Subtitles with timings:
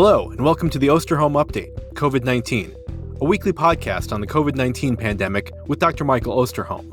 [0.00, 2.72] Hello, and welcome to the Osterholm Update, COVID 19,
[3.20, 6.04] a weekly podcast on the COVID 19 pandemic with Dr.
[6.04, 6.92] Michael Osterholm.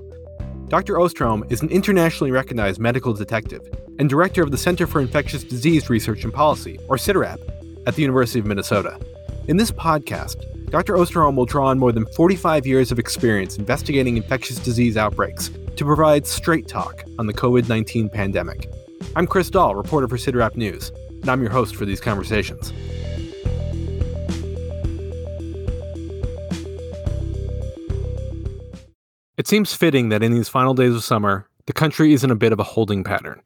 [0.69, 0.95] Dr.
[0.95, 3.61] Osterholm is an internationally recognized medical detective
[3.99, 7.37] and director of the Center for Infectious Disease Research and Policy, or CIDRAP,
[7.85, 8.99] at the University of Minnesota.
[9.47, 10.95] In this podcast, Dr.
[10.95, 15.85] Osterholm will draw on more than 45 years of experience investigating infectious disease outbreaks to
[15.85, 18.67] provide straight talk on the COVID 19 pandemic.
[19.15, 20.91] I'm Chris Dall, reporter for CIDRAP News
[21.25, 22.71] and I'm your host for these conversations.
[29.35, 32.35] It seems fitting that in these final days of summer, the country is in a
[32.35, 33.41] bit of a holding pattern.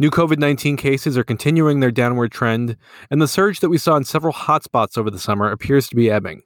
[0.00, 2.76] New COVID 19 cases are continuing their downward trend,
[3.08, 6.10] and the surge that we saw in several hotspots over the summer appears to be
[6.10, 6.42] ebbing.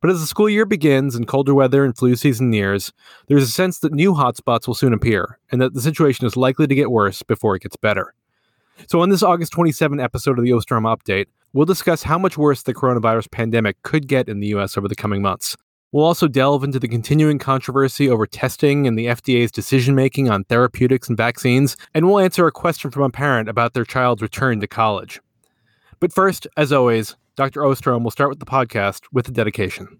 [0.00, 2.92] But as the school year begins and colder weather and flu season nears,
[3.26, 6.68] there's a sense that new hotspots will soon appear, and that the situation is likely
[6.68, 8.14] to get worse before it gets better.
[8.86, 12.62] So, on this August 27 episode of the Osterholm Update, we'll discuss how much worse
[12.62, 15.56] the coronavirus pandemic could get in the US over the coming months.
[15.92, 20.44] We'll also delve into the continuing controversy over testing and the FDA's decision making on
[20.44, 24.60] therapeutics and vaccines, and we'll answer a question from a parent about their child's return
[24.60, 25.20] to college.
[25.98, 27.62] But first, as always, Dr.
[27.62, 29.98] Osterholm will start with the podcast with a dedication.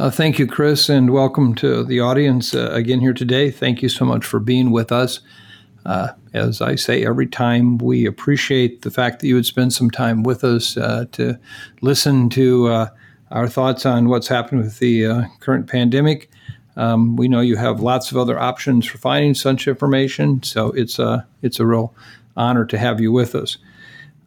[0.00, 3.52] Uh, thank you, Chris, and welcome to the audience uh, again here today.
[3.52, 5.20] Thank you so much for being with us.
[5.84, 9.90] Uh, as I say every time, we appreciate the fact that you would spend some
[9.90, 11.38] time with us uh, to
[11.82, 12.88] listen to uh,
[13.30, 16.30] our thoughts on what's happened with the uh, current pandemic.
[16.76, 20.98] Um, we know you have lots of other options for finding such information, so it's
[20.98, 21.94] a it's a real
[22.36, 23.58] honor to have you with us.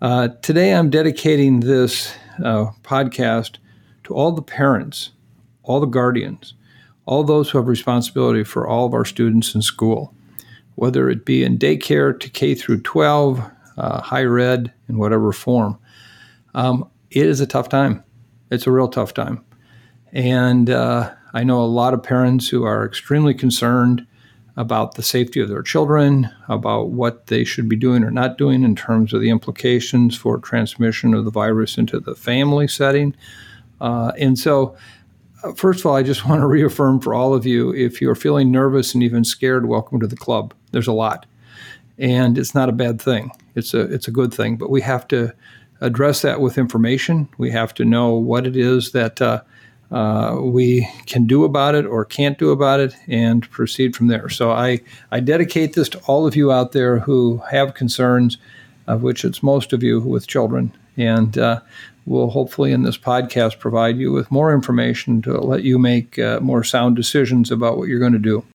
[0.02, 2.14] Uh, today, I'm dedicating this
[2.44, 3.58] uh, podcast
[4.06, 5.12] to all the parents,
[5.64, 6.54] all the guardians,
[7.06, 10.14] all those who have responsibility for all of our students in school
[10.78, 13.42] whether it be in daycare to K through 12,
[13.78, 15.80] uh, higher ed, in whatever form.
[16.53, 18.03] Um, it is a tough time.
[18.52, 19.43] It's a real tough time.
[20.14, 24.05] And uh, I know a lot of parents who are extremely concerned
[24.55, 28.64] about the safety of their children, about what they should be doing or not doing
[28.64, 33.16] in terms of the implications for transmission of the virus into the family setting.
[33.82, 34.77] Uh, and so
[35.43, 38.14] uh, first of all, I just want to reaffirm for all of you if you're
[38.14, 40.54] feeling nervous and even scared, welcome to the club.
[40.77, 41.26] There's a lot.
[41.98, 43.32] And it's not a bad thing.
[43.55, 45.33] It's a it's a good thing, but we have to
[45.82, 47.27] address that with information.
[47.39, 49.42] We have to know what it is that uh,
[49.89, 54.30] uh, we can do about it or can't do about it and proceed from there.
[54.30, 58.37] So I, I dedicate this to all of you out there who have concerns,
[58.86, 60.71] of which it's most of you with children.
[60.95, 61.61] And uh,
[62.05, 66.39] will hopefully in this podcast provide you with more information to let you make uh,
[66.39, 68.45] more sound decisions about what you're going to do.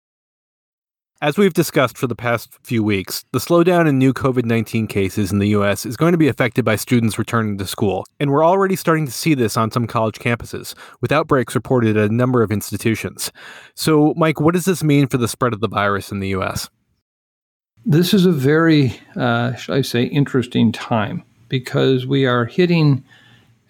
[1.23, 5.31] As we've discussed for the past few weeks, the slowdown in new COVID 19 cases
[5.31, 5.87] in the U.S.
[5.87, 9.13] is going to be affected by students returning to school, and we're already starting to
[9.13, 13.31] see this on some college campuses, with outbreaks reported at a number of institutions.
[13.77, 16.69] So, Mike, what does this mean for the spread of the virus in the U.S.?
[17.87, 23.05] This is a very, uh, should I say, interesting time because we are hitting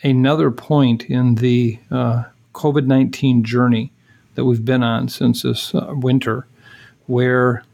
[0.02, 2.24] another point in the uh,
[2.54, 3.92] COVID 19 journey
[4.36, 6.46] that we've been on since this uh, winter,
[7.06, 7.64] where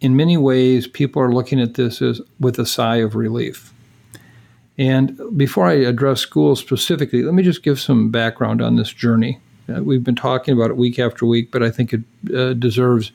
[0.00, 3.72] in many ways people are looking at this as with a sigh of relief.
[4.78, 9.40] And before I address schools specifically, let me just give some background on this journey.
[9.68, 12.02] Uh, we've been talking about it week after week, but I think it
[12.34, 13.10] uh, deserves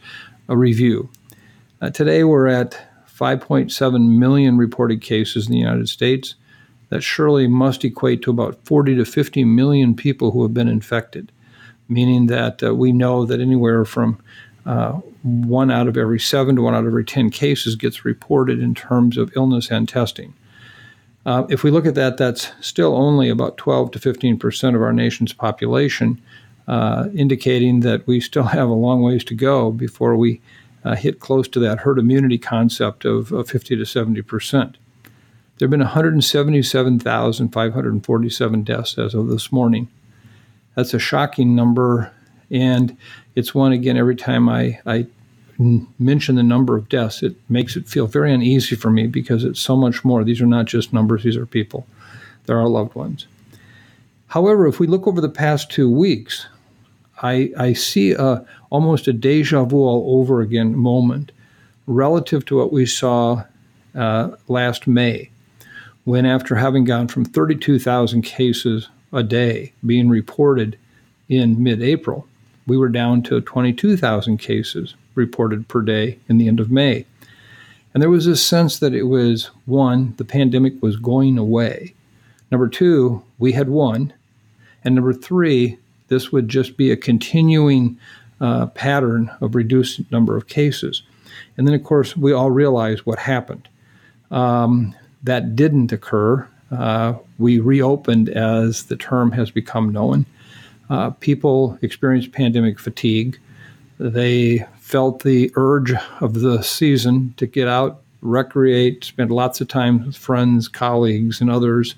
[0.50, 1.10] a review.
[1.82, 6.36] Uh, today we're at 5.7 million reported cases in the United States
[6.90, 11.32] that surely must equate to about 40 to 50 million people who have been infected,
[11.88, 14.20] meaning that uh, we know that anywhere from
[14.66, 18.60] uh, one out of every seven to one out of every 10 cases gets reported
[18.60, 20.34] in terms of illness and testing.
[21.26, 24.82] Uh, if we look at that, that's still only about 12 to 15 percent of
[24.82, 26.22] our nation's population,
[26.68, 30.42] uh, indicating that we still have a long ways to go before we
[30.84, 34.78] uh, hit close to that herd immunity concept of, of 50 to 70 percent.
[35.58, 39.90] There have been 177,547 deaths as of this morning.
[40.76, 42.12] That's a shocking number,
[42.50, 42.98] and
[43.36, 45.08] it's one, again, every time I, I
[46.00, 49.60] mention the number of deaths, it makes it feel very uneasy for me because it's
[49.60, 50.24] so much more.
[50.24, 51.86] These are not just numbers, these are people.
[52.46, 53.28] They're our loved ones.
[54.28, 56.48] However, if we look over the past two weeks,
[57.22, 61.32] I, I see a, almost a deja vu all over again moment
[61.86, 63.44] relative to what we saw
[63.94, 65.30] uh, last May
[66.04, 70.78] when, after having gone from 32,000 cases a day being reported
[71.30, 72.28] in mid April,
[72.72, 77.06] we were down to 22,000 cases reported per day in the end of May.
[77.94, 81.94] And there was this sense that it was one, the pandemic was going away.
[82.50, 84.14] Number two, we had won.
[84.86, 88.00] And number three, this would just be a continuing
[88.40, 91.04] uh, pattern of reduced number of cases.
[91.58, 93.68] And then, of course, we all realize what happened.
[94.32, 96.48] Um, that didn't occur.
[96.72, 100.26] Uh, we reopened as the term has become known.
[100.92, 103.40] Uh, people experienced pandemic fatigue.
[103.98, 110.06] They felt the urge of the season to get out, recreate, spend lots of time
[110.06, 111.96] with friends, colleagues, and others.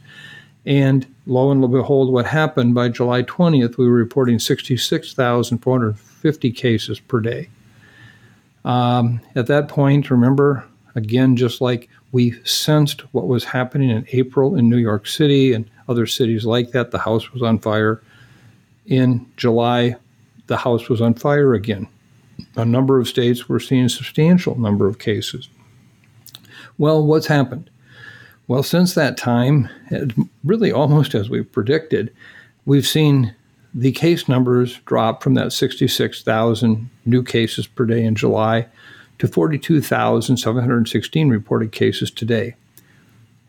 [0.67, 7.19] And lo and behold, what happened by July 20th, we were reporting 66,450 cases per
[7.19, 7.49] day.
[8.63, 10.63] Um, at that point, remember,
[10.93, 15.67] again, just like we sensed what was happening in April in New York City and
[15.89, 17.99] other cities like that, the house was on fire.
[18.85, 19.95] In July,
[20.47, 21.87] the house was on fire again.
[22.55, 25.47] A number of states were seeing a substantial number of cases.
[26.77, 27.69] Well, what's happened?
[28.47, 29.69] Well, since that time,
[30.43, 32.13] really almost as we predicted,
[32.65, 33.33] we've seen
[33.73, 38.67] the case numbers drop from that 66,000 new cases per day in July
[39.19, 42.55] to 42,716 reported cases today.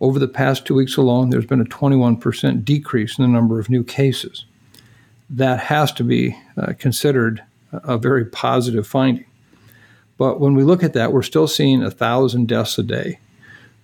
[0.00, 3.69] Over the past two weeks alone, there's been a 21% decrease in the number of
[3.69, 4.44] new cases.
[5.31, 7.43] That has to be uh, considered
[7.73, 9.25] a very positive finding.
[10.17, 13.19] But when we look at that, we're still seeing 1,000 deaths a day.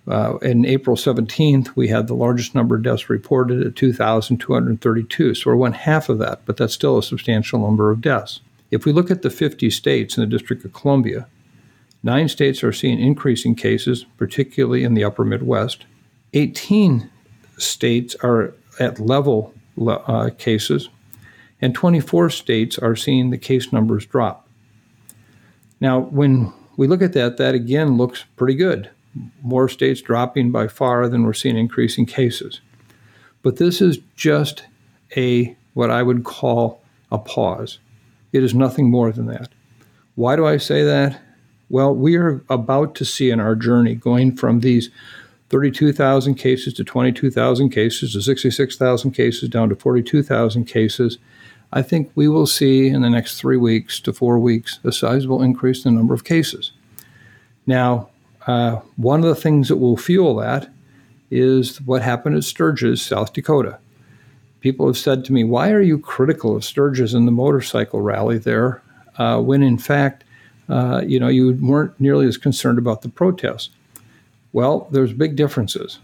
[0.07, 5.35] Uh, in April 17th, we had the largest number of deaths reported at 2,232.
[5.35, 8.39] So we're one half of that, but that's still a substantial number of deaths.
[8.71, 11.27] If we look at the 50 states in the District of Columbia,
[12.01, 15.85] nine states are seeing increasing cases, particularly in the upper Midwest.
[16.33, 17.09] 18
[17.57, 19.53] states are at level
[19.85, 20.89] uh, cases,
[21.61, 24.47] and 24 states are seeing the case numbers drop.
[25.79, 28.89] Now, when we look at that, that again looks pretty good
[29.41, 32.61] more states dropping by far than we're seeing increasing cases.
[33.41, 34.63] But this is just
[35.17, 36.81] a what I would call
[37.11, 37.79] a pause.
[38.31, 39.49] It is nothing more than that.
[40.15, 41.19] Why do I say that?
[41.69, 44.89] Well, we are about to see in our journey going from these
[45.49, 51.17] 32,000 cases to 22,000 cases to 66,000 cases down to 42,000 cases.
[51.73, 55.41] I think we will see in the next three weeks to four weeks a sizable
[55.41, 56.71] increase in the number of cases.
[57.65, 58.09] Now,
[58.47, 60.69] uh, one of the things that will fuel that
[61.29, 63.79] is what happened at Sturgis, South Dakota.
[64.59, 68.37] People have said to me, Why are you critical of Sturgis and the motorcycle rally
[68.37, 68.81] there
[69.17, 70.23] uh, when in fact,
[70.69, 73.69] uh, you know, you weren't nearly as concerned about the protests?
[74.53, 75.99] Well, there's big differences.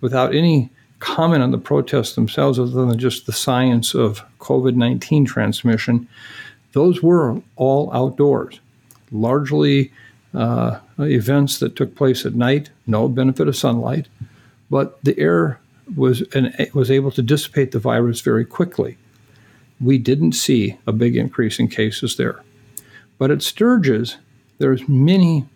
[0.00, 0.70] Without any
[1.00, 6.08] comment on the protests themselves, other than just the science of COVID 19 transmission,
[6.72, 8.60] those were all outdoors,
[9.12, 9.92] largely
[10.34, 14.08] uh, events that took place at night, no benefit of sunlight,
[14.70, 15.60] but the air
[15.96, 18.96] was and was able to dissipate the virus very quickly.
[19.80, 22.42] We didn't see a big increase in cases there,
[23.18, 24.16] but at Sturgis,
[24.58, 25.46] there's many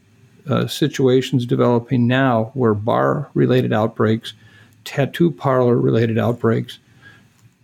[0.48, 4.34] uh, situations developing now where bar-related outbreaks,
[4.88, 6.78] tattoo parlor-related outbreaks,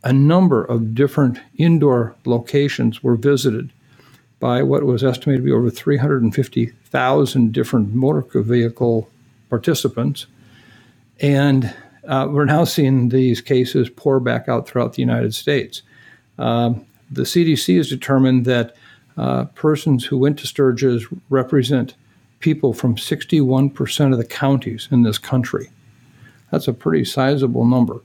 [0.02, 3.70] a number of different indoor locations were visited
[4.38, 9.08] by what was estimated to be over 350,000 different motor vehicle
[9.48, 10.26] participants.
[11.18, 11.74] And
[12.06, 15.80] uh, we're now seeing these cases pour back out throughout the United States.
[16.38, 18.76] Um, the CDC has determined that
[19.16, 21.94] uh, persons who went to Sturgis represent
[22.40, 25.70] people from 61% of the counties in this country.
[26.54, 28.00] That's a pretty sizable number.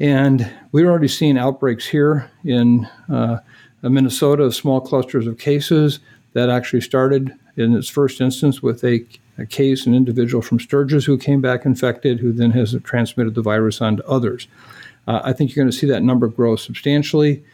[0.00, 3.38] And we're already seeing outbreaks here in uh,
[3.82, 6.00] Minnesota, small clusters of cases
[6.32, 9.06] that actually started in its first instance with a,
[9.38, 13.42] a, case, an individual from Sturgis who came back infected, who then has transmitted the
[13.42, 14.48] virus on to others.
[15.06, 17.44] Uh, I think you're going to see that number grow substantially.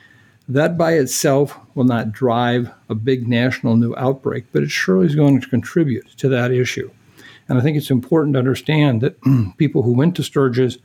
[0.48, 5.14] That by itself will not drive a big national new outbreak, but it surely is
[5.14, 6.90] going to contribute to that issue.
[7.52, 9.20] And I think it's important to understand that
[9.58, 10.78] people who went to Sturgis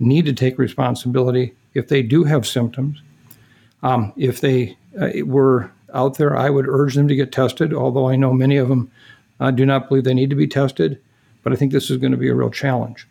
[0.00, 3.02] need to take responsibility if they do have symptoms.
[3.82, 8.08] Um, if they uh, were out there, I would urge them to get tested, although
[8.08, 8.90] I know many of them
[9.38, 10.98] uh, do not believe they need to be tested.
[11.42, 13.06] But I think this is going to be a real challenge.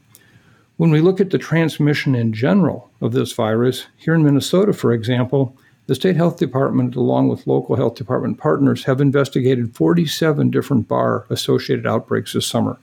[0.78, 4.92] When we look at the transmission in general of this virus, here in Minnesota, for
[4.92, 5.56] example,
[5.86, 11.28] the state health department, along with local health department partners, have investigated 47 different bar
[11.30, 12.80] associated outbreaks this summer,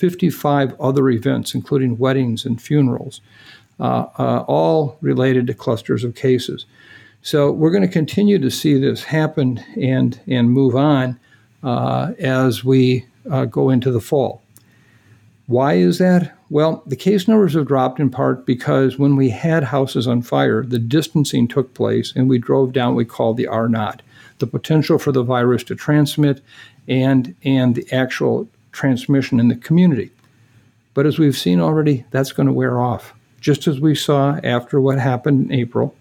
[0.00, 3.20] 55 other events, including weddings and funerals,
[3.78, 6.64] uh, uh, all related to clusters of cases.
[7.20, 11.20] So we're going to continue to see this happen and and move on
[11.62, 14.42] uh, as we uh, go into the fall.
[15.46, 16.34] Why is that?
[16.48, 20.62] Well, the case numbers have dropped in part because when we had houses on fire,
[20.64, 24.00] the distancing took place and we drove down what we call the R naught,
[24.38, 26.40] the potential for the virus to transmit
[26.88, 30.10] and, and the actual transmission in the community.
[30.94, 33.14] But as we've seen already, that's going to wear off.
[33.40, 35.94] Just as we saw after what happened in April,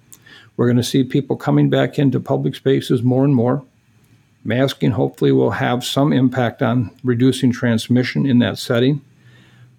[0.58, 3.64] we're going to see people coming back into public spaces more and more.
[4.44, 9.02] Masking hopefully will have some impact on reducing transmission in that setting.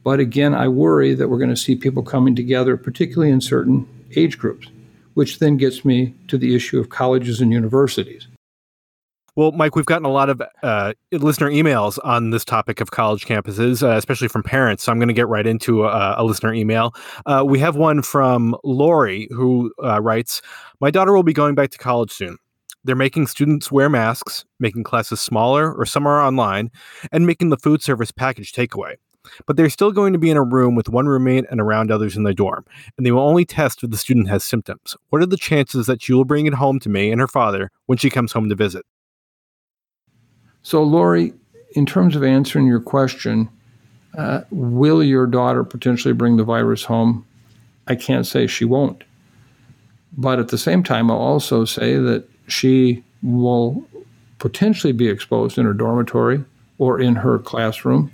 [0.03, 3.87] But again, I worry that we're going to see people coming together, particularly in certain
[4.17, 4.69] age groups,
[5.15, 8.27] which then gets me to the issue of colleges and universities.
[9.41, 13.25] Well, Mike, we've gotten a lot of uh, listener emails on this topic of college
[13.25, 14.83] campuses, uh, especially from parents.
[14.83, 16.95] So I'm going to get right into a, a listener email.
[17.25, 20.43] Uh, we have one from Lori who uh, writes
[20.83, 22.37] My daughter will be going back to college soon.
[22.85, 26.71] They're making students wear masks, making classes smaller or some are online,
[27.11, 28.97] and making the food service package takeaway
[29.47, 32.17] but they're still going to be in a room with one roommate and around others
[32.17, 32.65] in the dorm,
[32.97, 34.97] and they will only test if the student has symptoms.
[35.11, 37.71] What are the chances that she will bring it home to me and her father
[37.87, 38.85] when she comes home to visit?
[40.63, 41.33] So, Lori,
[41.73, 43.49] in terms of answering your question,
[44.17, 47.25] uh, will your daughter potentially bring the virus home?
[47.87, 49.05] I can't say she won't.
[50.17, 53.87] But at the same time, I'll also say that she will
[54.39, 56.45] potentially be exposed in her dormitory
[56.79, 58.11] or in her classroom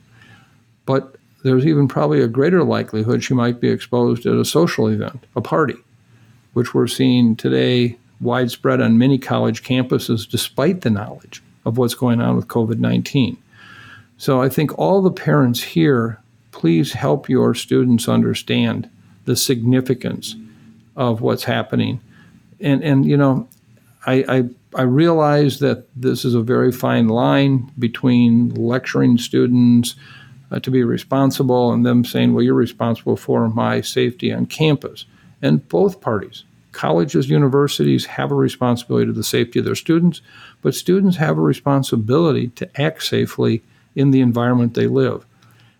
[0.86, 5.24] but there's even probably a greater likelihood she might be exposed at a social event,
[5.34, 5.76] a party,
[6.54, 12.20] which we're seeing today widespread on many college campuses despite the knowledge of what's going
[12.22, 13.36] on with COVID 19.
[14.16, 18.88] So I think all the parents here, please help your students understand
[19.26, 20.34] the significance
[20.96, 22.00] of what's happening.
[22.60, 23.46] And, and you know,
[24.06, 24.44] I, I,
[24.74, 29.96] I realize that this is a very fine line between lecturing students,
[30.50, 35.04] uh, to be responsible and them saying, well, you're responsible for my safety on campus.
[35.42, 40.22] And both parties, colleges, universities, have a responsibility to the safety of their students,
[40.66, 43.62] but students have a responsibility to act safely
[43.94, 45.24] in the environment they live.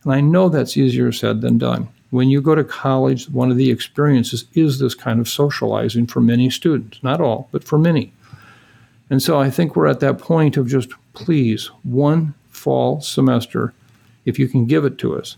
[0.04, 1.88] And I know that's easier said than done.
[2.10, 6.20] When you go to college, one of the experiences is this kind of socializing for
[6.20, 7.02] many students.
[7.02, 8.12] Not all, but for many.
[9.10, 13.74] And so I think we're at that point of just please, one fall semester
[14.24, 15.36] if you can give it to us.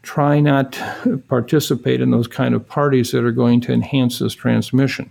[0.00, 4.32] Try not to participate in those kind of parties that are going to enhance this
[4.32, 5.10] transmission.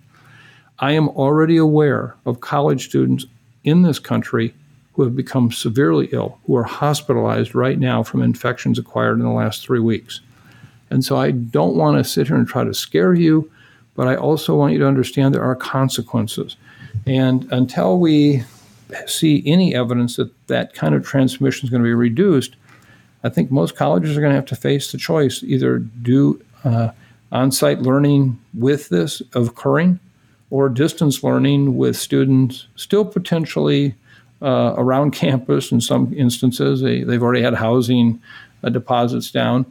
[0.79, 3.27] I am already aware of college students
[3.65, 4.53] in this country
[4.93, 9.29] who have become severely ill, who are hospitalized right now from infections acquired in the
[9.29, 10.21] last three weeks.
[10.89, 13.51] And so I don't want to sit here and try to scare you,
[13.95, 16.55] but I also want you to understand there are consequences.
[17.05, 18.43] And until we
[19.05, 22.55] see any evidence that that kind of transmission is going to be reduced,
[23.23, 26.91] I think most colleges are going to have to face the choice either do uh,
[27.31, 29.99] on site learning with this occurring
[30.49, 33.95] or distance learning with students still potentially
[34.41, 36.81] uh, around campus in some instances.
[36.81, 38.21] They, they've already had housing
[38.63, 39.65] uh, deposits down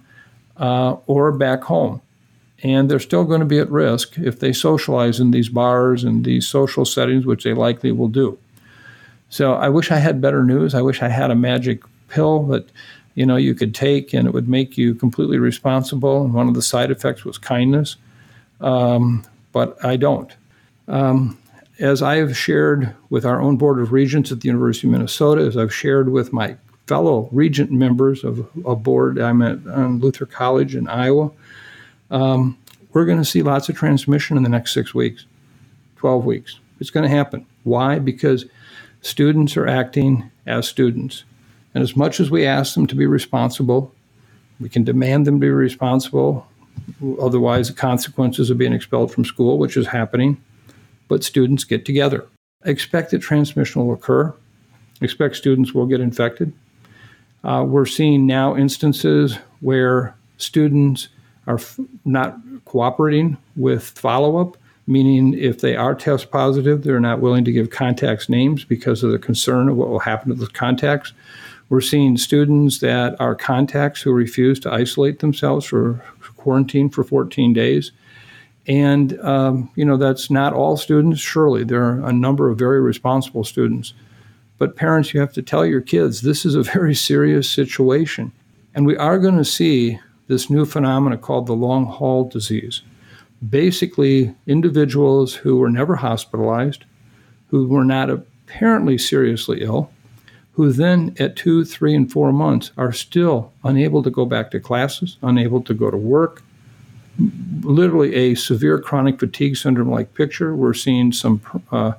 [0.57, 2.01] uh, or back home.
[2.63, 6.25] And they're still going to be at risk if they socialize in these bars and
[6.25, 8.39] these social settings, which they likely will do.
[9.29, 10.75] So I wish I had better news.
[10.75, 12.69] I wish I had a magic pill that
[13.15, 16.55] you know you could take and it would make you completely responsible and one of
[16.55, 17.97] the side effects was kindness
[18.61, 20.35] um, but i don't
[20.89, 21.39] um,
[21.79, 25.57] as i've shared with our own board of regents at the university of minnesota as
[25.57, 30.75] i've shared with my fellow regent members of a board i'm at um, luther college
[30.75, 31.31] in iowa
[32.11, 32.57] um,
[32.93, 35.27] we're going to see lots of transmission in the next six weeks
[35.97, 38.45] 12 weeks it's going to happen why because
[39.01, 41.25] students are acting as students
[41.75, 43.93] and as much as we ask them to be responsible,
[44.61, 46.47] we can demand them to be responsible.
[47.21, 50.41] Otherwise, the consequences of being expelled from school, which is happening.
[51.09, 52.27] But students get together.
[52.65, 54.35] Expect that transmission will occur.
[55.01, 56.53] Expect students will get infected.
[57.43, 61.09] Uh, we're seeing now instances where students
[61.47, 64.57] are f- not cooperating with follow up,
[64.87, 69.11] meaning if they are test positive, they're not willing to give contacts names because of
[69.11, 71.13] the concern of what will happen to those contacts.
[71.69, 76.03] We're seeing students that are contacts who refuse to isolate themselves for
[76.37, 77.91] quarantine for 14 days.
[78.67, 81.21] And, um, you know, that's not all students.
[81.21, 83.93] Surely there are a number of very responsible students.
[84.59, 88.33] But parents, you have to tell your kids this is a very serious situation.
[88.75, 92.83] And we are going to see this new phenomenon called the long haul disease.
[93.47, 96.85] Basically, individuals who were never hospitalized,
[97.49, 99.91] who were not apparently seriously ill,
[100.53, 104.61] who then at two, three, and four months are still unable to go back to
[104.61, 106.43] classes, unable to go to work.
[107.63, 110.55] Literally a severe chronic fatigue syndrome like picture.
[110.55, 111.41] We're seeing some
[111.71, 111.93] uh,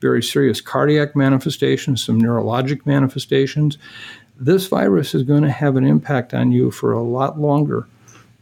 [0.00, 3.78] very serious cardiac manifestations, some neurologic manifestations.
[4.38, 7.86] This virus is going to have an impact on you for a lot longer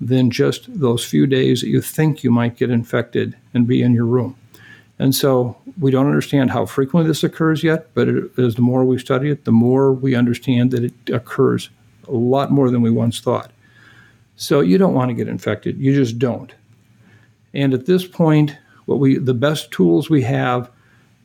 [0.00, 3.92] than just those few days that you think you might get infected and be in
[3.92, 4.36] your room.
[4.98, 8.08] And so we don't understand how frequently this occurs yet, but
[8.38, 11.70] as the more we study it, the more we understand that it occurs
[12.06, 13.49] a lot more than we once thought.
[14.40, 15.78] So you don't want to get infected.
[15.78, 16.54] You just don't.
[17.52, 18.56] And at this point,
[18.86, 20.70] what we the best tools we have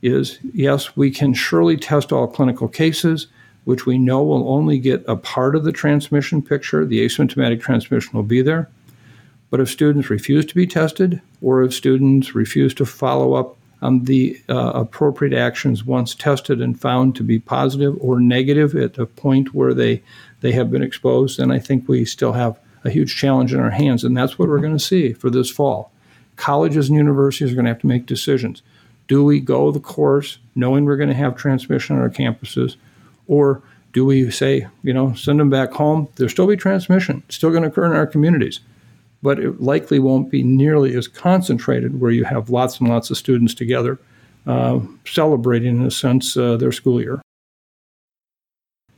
[0.02, 3.28] is yes, we can surely test all clinical cases,
[3.64, 6.84] which we know will only get a part of the transmission picture.
[6.84, 8.68] The asymptomatic transmission will be there.
[9.48, 14.04] But if students refuse to be tested, or if students refuse to follow up on
[14.04, 19.06] the uh, appropriate actions once tested and found to be positive or negative at a
[19.06, 20.02] point where they,
[20.42, 23.70] they have been exposed, then I think we still have a huge challenge in our
[23.70, 24.04] hands.
[24.04, 25.92] And that's what we're going to see for this fall.
[26.36, 28.62] Colleges and universities are going to have to make decisions.
[29.08, 32.76] Do we go the course knowing we're going to have transmission on our campuses?
[33.26, 36.08] Or do we say, you know, send them back home?
[36.16, 38.60] There'll still be transmission, still going to occur in our communities
[39.22, 43.16] but it likely won't be nearly as concentrated where you have lots and lots of
[43.16, 43.98] students together
[44.46, 47.20] uh, celebrating, in a sense, uh, their school year.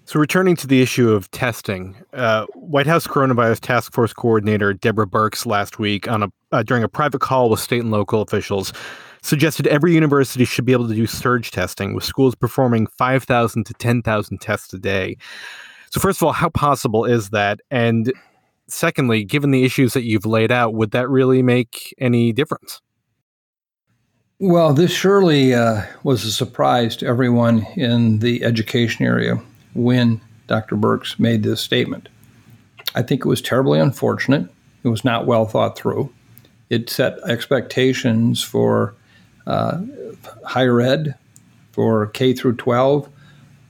[0.08, 5.06] So, returning to the issue of testing, uh, White House Coronavirus Task Force Coordinator Deborah
[5.06, 8.72] Birx last week on a uh, during a private call with state and local officials
[9.20, 13.74] suggested every university should be able to do surge testing, with schools performing 5,000 to
[13.74, 15.18] 10,000 tests a day.
[15.90, 17.60] So, first of all, how possible is that?
[17.70, 18.10] And
[18.66, 22.80] secondly, given the issues that you've laid out, would that really make any difference?
[24.38, 29.42] Well, this surely uh, was a surprise to everyone in the education area
[29.78, 30.76] when Dr.
[30.76, 32.08] Birx made this statement.
[32.94, 34.48] I think it was terribly unfortunate.
[34.82, 36.12] It was not well thought through.
[36.68, 38.94] It set expectations for
[39.46, 39.80] uh,
[40.44, 41.14] higher ed,
[41.72, 43.08] for K through 12,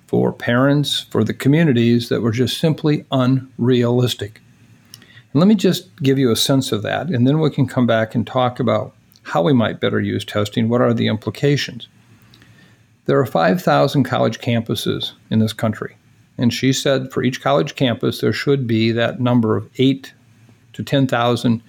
[0.06, 4.40] for parents, for the communities that were just simply unrealistic.
[5.32, 7.86] And let me just give you a sense of that, and then we can come
[7.86, 8.94] back and talk about
[9.24, 10.70] how we might better use testing.
[10.70, 11.86] What are the implications?
[13.04, 15.97] There are 5,000 college campuses in this country.
[16.38, 20.12] And she said for each college campus, there should be that number of 8
[20.74, 21.62] to 10,000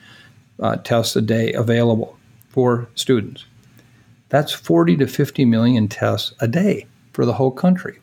[0.60, 2.18] uh, tests a day available
[2.50, 3.46] for students.
[4.30, 8.00] That's 40 to 50 million tests a day for the whole country.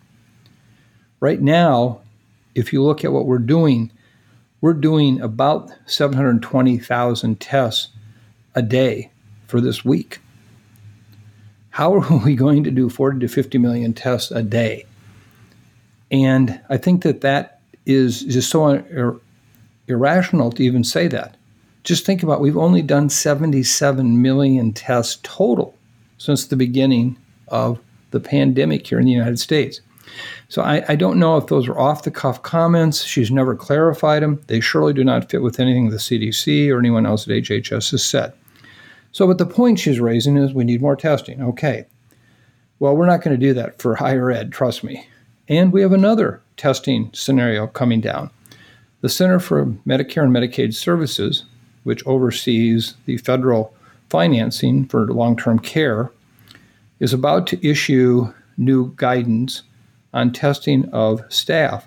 [1.20, 2.00] Right now,
[2.54, 3.92] if you look at what we're doing
[4.60, 7.88] we're doing about 720,000 tests
[8.54, 9.10] a day
[9.46, 10.18] for this week.
[11.70, 14.86] How are we going to do 40 to 50 million tests a day?
[16.10, 19.16] And I think that that is just so ir-
[19.88, 21.36] irrational to even say that.
[21.84, 25.76] Just think about we've only done 77 million tests total
[26.18, 27.16] since the beginning
[27.48, 27.78] of
[28.10, 29.80] the pandemic here in the United States.
[30.48, 33.02] So I, I, don't know if those are off the cuff comments.
[33.02, 34.42] She's never clarified them.
[34.46, 38.04] They surely do not fit with anything the CDC or anyone else at HHS has
[38.04, 38.32] said.
[39.12, 41.42] So, but the point she's raising is we need more testing.
[41.42, 41.86] Okay.
[42.78, 45.06] Well, we're not going to do that for higher ed, trust me.
[45.48, 48.30] And we have another testing scenario coming down.
[49.00, 51.44] The Center for Medicare and Medicaid Services,
[51.84, 53.74] which oversees the federal
[54.08, 56.10] financing for long term care,
[56.98, 59.62] is about to issue new guidance
[60.14, 61.86] on testing of staff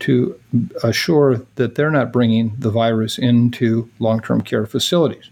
[0.00, 0.38] to
[0.82, 5.30] assure that they're not bringing the virus into long term care facilities.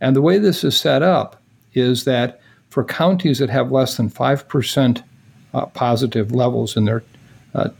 [0.00, 1.40] And the way this is set up
[1.74, 5.02] is that for counties that have less than 5%
[5.54, 7.02] uh, positive levels in their
[7.54, 7.70] uh,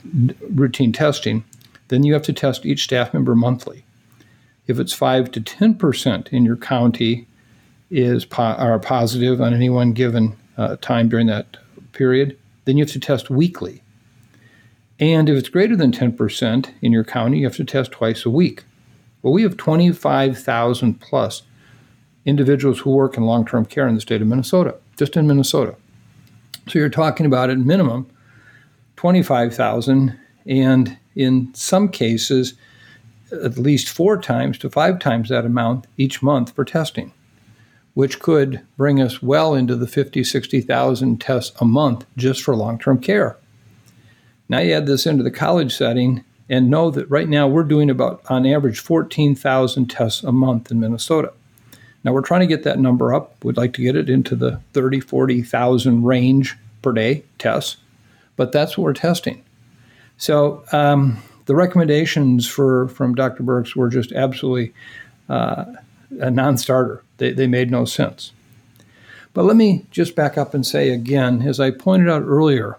[0.50, 1.44] routine testing,
[1.88, 3.84] then you have to test each staff member monthly.
[4.66, 7.26] If it's 5 to 10% in your county
[7.90, 11.56] is po- are positive on any one given uh, time during that
[11.92, 13.82] period, then you have to test weekly.
[15.00, 18.30] And if it's greater than 10% in your county, you have to test twice a
[18.30, 18.64] week.
[19.22, 21.42] Well, we have 25,000 plus
[22.24, 25.76] individuals who work in long term care in the state of Minnesota, just in Minnesota.
[26.68, 28.10] So you're talking about at minimum
[28.96, 32.54] 25,000, and in some cases,
[33.32, 37.12] at least four times to five times that amount each month for testing
[37.98, 42.78] which could bring us well into the 50, 60,000 tests a month just for long
[42.78, 43.36] term care.
[44.48, 47.90] Now you add this into the college setting and know that right now we're doing
[47.90, 51.32] about, on average, 14,000 tests a month in Minnesota.
[52.04, 53.42] Now we're trying to get that number up.
[53.44, 57.76] We'd like to get it into the 30, 40,000 range per day tests,
[58.36, 59.42] but that's what we're testing.
[60.16, 63.42] So um, the recommendations for from Dr.
[63.42, 64.72] Birx were just absolutely
[65.28, 65.64] uh,
[66.20, 67.02] a non-starter.
[67.18, 68.32] They, they made no sense.
[69.34, 72.76] But let me just back up and say again, as I pointed out earlier,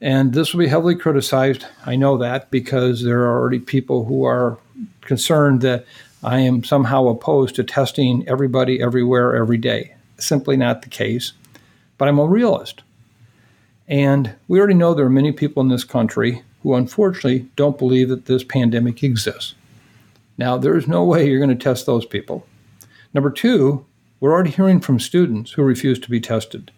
[0.00, 1.64] and this will be heavily criticized.
[1.86, 4.58] I know that because there are already people who are
[5.02, 5.86] concerned that
[6.22, 9.94] I am somehow opposed to testing everybody everywhere every day.
[10.18, 11.32] Simply not the case.
[11.98, 12.82] But I'm a realist.
[13.88, 18.08] And we already know there are many people in this country who unfortunately don't believe
[18.08, 19.54] that this pandemic exists.
[20.38, 22.46] Now, there is no way you're going to test those people.
[23.12, 23.84] Number two,
[24.20, 26.70] we're already hearing from students who refuse to be tested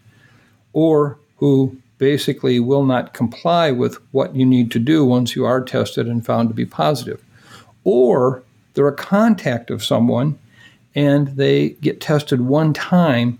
[0.72, 5.62] or who basically will not comply with what you need to do once you are
[5.62, 7.22] tested and found to be positive.
[7.84, 8.42] Or
[8.74, 10.38] they're a contact of someone
[10.94, 13.38] and they get tested one time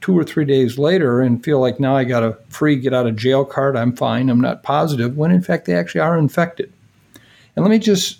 [0.00, 3.06] two or three days later and feel like now I got a free get out
[3.06, 6.72] of jail card, I'm fine, I'm not positive, when in fact they actually are infected.
[7.56, 8.18] And let me just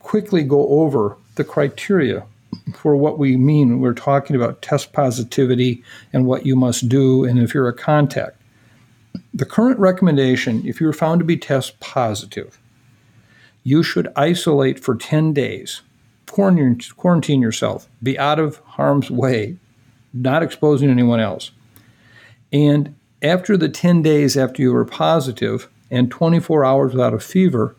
[0.00, 2.24] quickly go over the criteria
[2.74, 7.24] for what we mean when we're talking about test positivity and what you must do
[7.24, 8.36] and if you're a contact.
[9.32, 12.58] The current recommendation, if you're found to be test positive,
[13.64, 15.80] you should isolate for 10 days,
[16.26, 19.56] quarantine, yourself, be out of harm's way,
[20.12, 21.50] not exposing anyone else.
[22.52, 27.74] And after the 10 days after you were positive and 24 hours without a fever,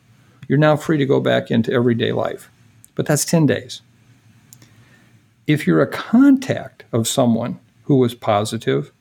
[0.47, 2.49] you're now free to go back into everyday life.
[2.95, 3.81] But that's 10 days.
[5.47, 8.91] If you're a contact of someone who was positive,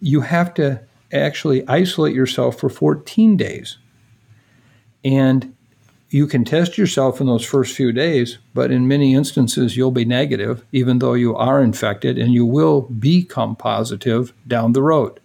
[0.00, 0.80] you have to
[1.12, 3.76] actually isolate yourself for 14 days.
[5.04, 5.54] And
[6.10, 10.04] you can test yourself in those first few days, but in many instances, you'll be
[10.04, 15.18] negative, even though you are infected, and you will become positive down the road.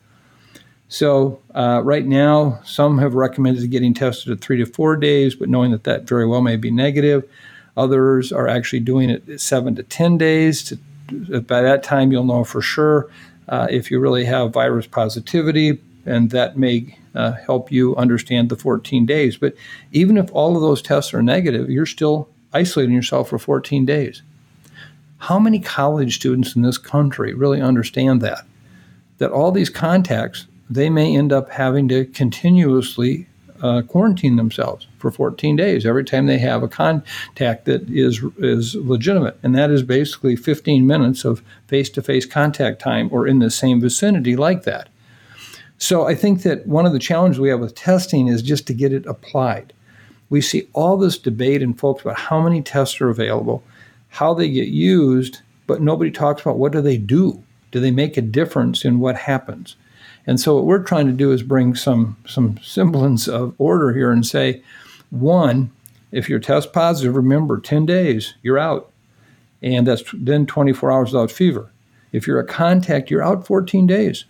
[0.87, 5.49] So, uh, right now, some have recommended getting tested at three to four days, but
[5.49, 7.29] knowing that that very well may be negative.
[7.77, 10.63] Others are actually doing it seven to 10 days.
[10.63, 13.09] To, by that time, you'll know for sure
[13.47, 18.55] uh, if you really have virus positivity, and that may uh, help you understand the
[18.55, 19.37] 14 days.
[19.37, 19.55] But
[19.91, 24.21] even if all of those tests are negative, you're still isolating yourself for 14 days.
[25.17, 28.45] How many college students in this country really understand that?
[29.19, 33.27] That all these contacts, they may end up having to continuously
[33.61, 38.75] uh, quarantine themselves for 14 days every time they have a contact that is is
[38.75, 43.79] legitimate, and that is basically 15 minutes of face-to-face contact time or in the same
[43.79, 44.89] vicinity like that.
[45.81, 48.73] So I think that one of the challenges we have with testing is just to
[48.73, 49.73] get it applied.
[50.29, 53.63] We see all this debate in folks about how many tests are available,
[54.09, 57.43] how they get used, but nobody talks about what do they do?
[57.71, 59.75] Do they make a difference in what happens?
[60.27, 64.11] And so what we're trying to do is bring some some semblance of order here
[64.11, 64.61] and say,
[65.09, 65.71] one,
[66.11, 68.91] if you're test positive, remember 10 days, you're out.
[69.63, 71.71] And that's then 24 hours without fever.
[72.11, 74.25] If you're a contact, you're out 14 days.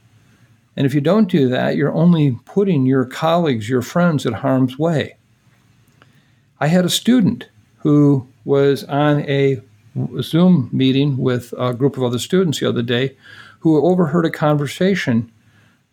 [0.75, 4.79] And if you don't do that, you're only putting your colleagues, your friends at harm's
[4.79, 5.17] way.
[6.59, 9.61] I had a student who was on a
[10.21, 13.15] Zoom meeting with a group of other students the other day
[13.59, 15.31] who overheard a conversation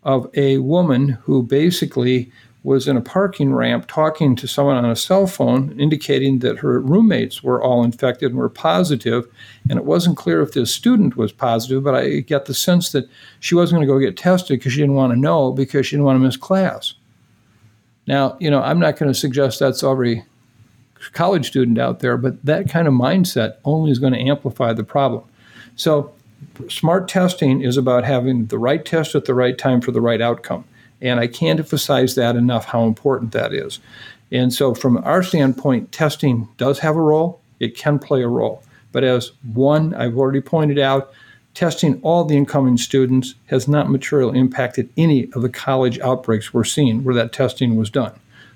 [0.04, 2.30] of a woman who basically
[2.68, 6.78] was in a parking ramp talking to someone on a cell phone, indicating that her
[6.78, 9.26] roommates were all infected and were positive.
[9.70, 13.09] And it wasn't clear if this student was positive, but I get the sense that
[13.40, 15.96] she wasn't going to go get tested because she didn't want to know because she
[15.96, 16.92] didn't want to miss class.
[18.07, 20.24] Now, you know, I'm not going to suggest that's every
[21.14, 24.85] college student out there, but that kind of mindset only is going to amplify the
[24.85, 25.24] problem.
[25.76, 26.12] So,
[26.68, 30.20] smart testing is about having the right test at the right time for the right
[30.20, 30.64] outcome.
[31.00, 33.78] And I can't emphasize that enough how important that is.
[34.30, 38.62] And so, from our standpoint, testing does have a role, it can play a role.
[38.92, 41.12] But as one, I've already pointed out,
[41.54, 46.64] testing all the incoming students has not materially impacted any of the college outbreaks we're
[46.64, 48.12] seeing where that testing was done.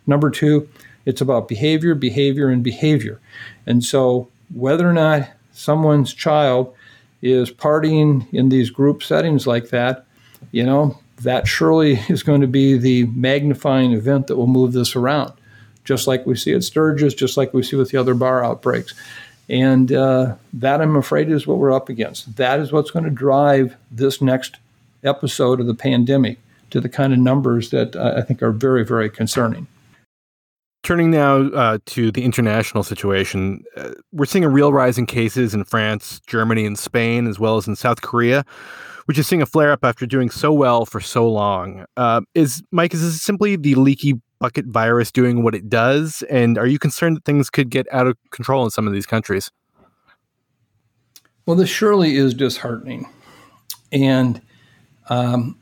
[0.07, 0.69] Number two,
[1.05, 3.21] it's about behavior, behavior, and behavior.
[3.67, 6.75] And so, whether or not someone's child
[7.23, 10.05] is partying in these group settings like that,
[10.51, 14.97] you know, that surely is going to be the magnifying event that will move this
[14.97, 15.33] around,
[15.85, 18.95] just like we see at Sturgis, just like we see with the other bar outbreaks.
[19.49, 22.37] And uh, that, I'm afraid, is what we're up against.
[22.37, 24.57] That is what's going to drive this next
[25.05, 26.39] episode of the pandemic
[26.71, 29.67] to the kind of numbers that uh, I think are very, very concerning.
[30.83, 35.55] Turning now uh, to the international situation, uh, we're seeing a real rise in cases
[35.55, 38.45] in France, Germany, and Spain, as well as in South Korea
[39.13, 41.85] which is seeing a flare up after doing so well for so long.
[41.99, 42.95] Uh, is Mike?
[42.95, 46.23] Is this simply the leaky bucket virus doing what it does?
[46.31, 49.05] And are you concerned that things could get out of control in some of these
[49.05, 49.51] countries?
[51.45, 53.07] Well, this surely is disheartening.
[53.93, 54.41] And
[55.11, 55.59] um,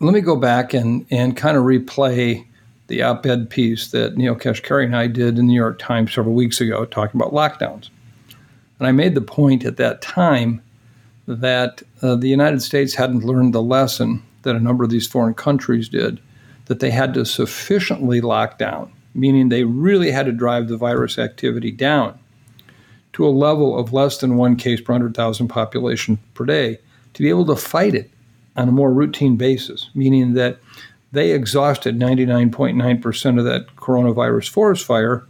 [0.00, 2.44] let me go back and, and kind of replay
[2.88, 6.12] the op ed piece that Neel Kashkari and I did in the New York Times
[6.12, 7.88] several weeks ago talking about lockdowns.
[8.78, 10.60] And I made the point at that time
[11.26, 15.34] that uh, the United States hadn't learned the lesson that a number of these foreign
[15.34, 16.20] countries did,
[16.66, 21.18] that they had to sufficiently lock down, meaning they really had to drive the virus
[21.18, 22.18] activity down
[23.12, 26.78] to a level of less than one case per 100,000 population per day
[27.14, 28.10] to be able to fight it
[28.56, 30.58] on a more routine basis, meaning that
[31.12, 35.24] they exhausted 99.9% of that coronavirus forest fire,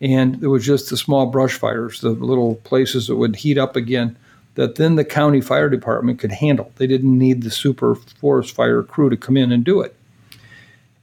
[0.00, 3.76] and there was just the small brush fires, the little places that would heat up
[3.76, 4.16] again,
[4.56, 6.72] that then the county fire department could handle.
[6.76, 9.94] They didn't need the super forest fire crew to come in and do it.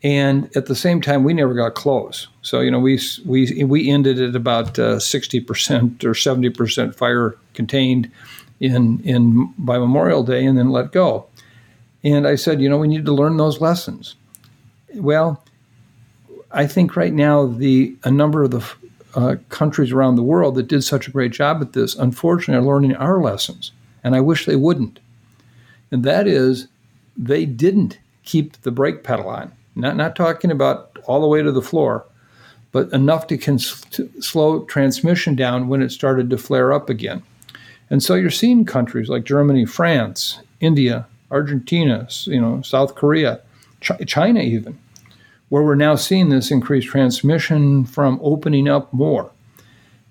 [0.04, 2.28] And at the same time, we never got close.
[2.42, 6.50] So you know, we we we ended at about uh, sixty uh, percent or seventy
[6.50, 8.12] percent fire contained
[8.60, 11.26] in in by Memorial Day, and then let go.
[12.04, 14.16] And I said, you know, we need to learn those lessons.
[14.94, 15.42] Well,
[16.52, 18.60] I think right now the a number of the
[19.16, 22.74] uh, countries around the world that did such a great job at this, unfortunately, are
[22.74, 23.72] learning our lessons,
[24.04, 25.00] and I wish they wouldn't.
[25.92, 26.68] And that is,
[27.16, 29.52] they didn't keep the brake pedal on.
[29.76, 32.06] Not, not talking about all the way to the floor,
[32.72, 37.22] but enough to, cons- to slow transmission down when it started to flare up again.
[37.90, 43.42] And so you're seeing countries like Germany, France, India, Argentina, you know, South Korea,
[43.82, 44.80] Ch- China even,
[45.54, 49.30] where we're now seeing this increased transmission from opening up more.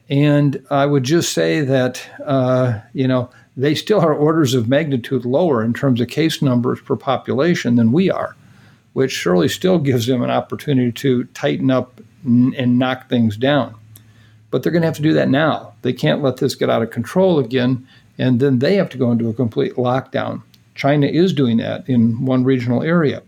[0.08, 5.24] And I would just say that, uh, you know, they still are orders of magnitude
[5.24, 8.36] lower in terms of case numbers per population than we are
[8.92, 13.74] which surely still gives them an opportunity to tighten up and knock things down.
[14.50, 15.72] But they're going to have to do that now.
[15.82, 17.86] They can't let this get out of control again,
[18.18, 20.42] and then they have to go into a complete lockdown.
[20.74, 23.22] China is doing that in one regional area.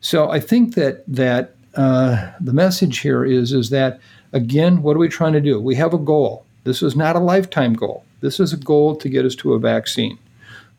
[0.00, 4.00] So I think that that uh, the message here is is that
[4.32, 5.60] again, what are we trying to do?
[5.60, 6.44] We have a goal.
[6.64, 8.04] This is not a lifetime goal.
[8.20, 10.18] This is a goal to get us to a vaccine.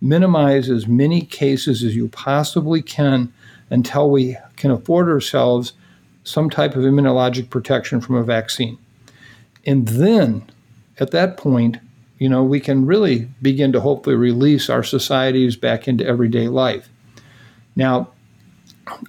[0.01, 3.33] Minimize as many cases as you possibly can
[3.69, 5.73] until we can afford ourselves
[6.23, 8.77] some type of immunologic protection from a vaccine.
[9.65, 10.49] And then
[10.99, 11.77] at that point,
[12.17, 16.89] you know, we can really begin to hopefully release our societies back into everyday life.
[17.75, 18.09] Now,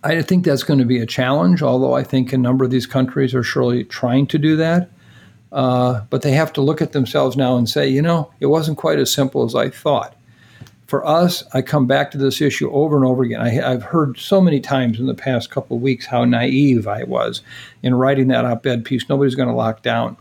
[0.03, 2.87] I think that's going to be a challenge, although I think a number of these
[2.87, 4.91] countries are surely trying to do that.
[5.53, 8.79] Uh, but they have to look at themselves now and say, you know, it wasn't
[8.79, 10.15] quite as simple as I thought
[10.91, 13.41] for us, I come back to this issue over and over again.
[13.41, 17.05] I, have heard so many times in the past couple of weeks how naive I
[17.05, 17.43] was
[17.81, 19.09] in writing that op ed piece.
[19.09, 20.17] Nobody's going to lock down.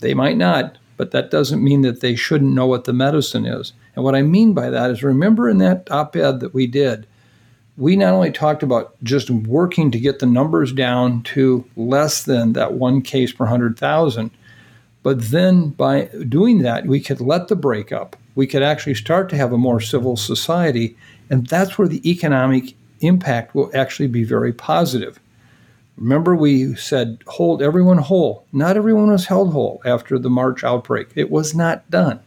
[0.00, 3.72] They might not, but that doesn't mean that they shouldn't know what the medicine is.
[3.96, 7.06] And what I mean by that is remember in that op ed that we did,
[7.76, 12.52] we not only talked about just working to get the numbers down to less than
[12.52, 14.30] that one case per 100,000,
[15.02, 19.28] but then by doing that, we could let the brake up we could actually start
[19.28, 20.96] to have a more civil society.
[21.30, 25.20] And that's where the economic impact will actually be very positive.
[25.96, 28.44] Remember, we said hold everyone whole.
[28.52, 31.08] Not everyone was held whole after the March outbreak.
[31.14, 32.20] It was not done.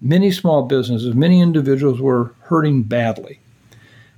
[0.00, 3.40] Many small businesses, many individuals were hurting badly.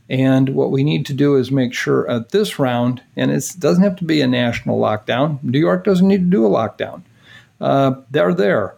[0.09, 3.83] And what we need to do is make sure at this round, and it doesn't
[3.83, 5.43] have to be a national lockdown.
[5.43, 7.03] New York doesn't need to do a lockdown.
[7.61, 8.75] Uh, they're there.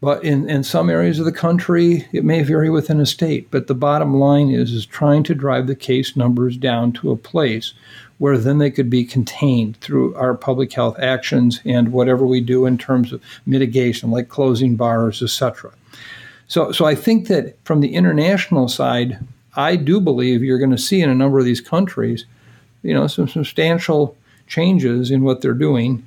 [0.00, 3.50] But in, in some areas of the country, it may vary within a state.
[3.50, 7.16] But the bottom line is, is trying to drive the case numbers down to a
[7.16, 7.74] place
[8.18, 12.66] where then they could be contained through our public health actions and whatever we do
[12.66, 15.72] in terms of mitigation, like closing bars, etc.
[16.46, 19.18] So, so I think that from the international side,
[19.58, 22.24] I do believe you're going to see in a number of these countries,
[22.84, 24.16] you know, some substantial
[24.46, 26.06] changes in what they're doing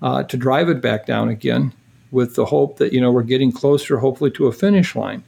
[0.00, 1.72] uh, to drive it back down again
[2.12, 5.24] with the hope that you know we're getting closer, hopefully, to a finish line.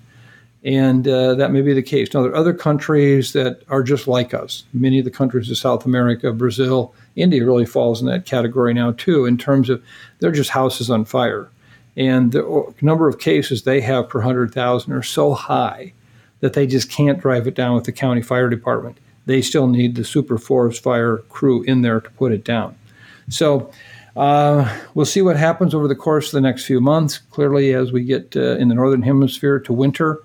[0.63, 2.15] And uh, that may be the case.
[2.15, 4.63] Now, there are other countries that are just like us.
[4.73, 8.93] Many of the countries of South America, Brazil, India really falls in that category now,
[8.93, 9.83] too, in terms of
[10.21, 11.51] they're just houses on fire.
[11.97, 15.93] And the number of cases they have per 100,000 are so high
[16.45, 18.99] that they just can't drive it down with the county fire department.
[19.25, 22.77] They still need the super forest fire crew in there to put it down.
[23.31, 23.71] So,
[24.15, 27.17] uh, we'll see what happens over the course of the next few months.
[27.17, 30.23] Clearly, as we get uh, in the northern hemisphere to winter,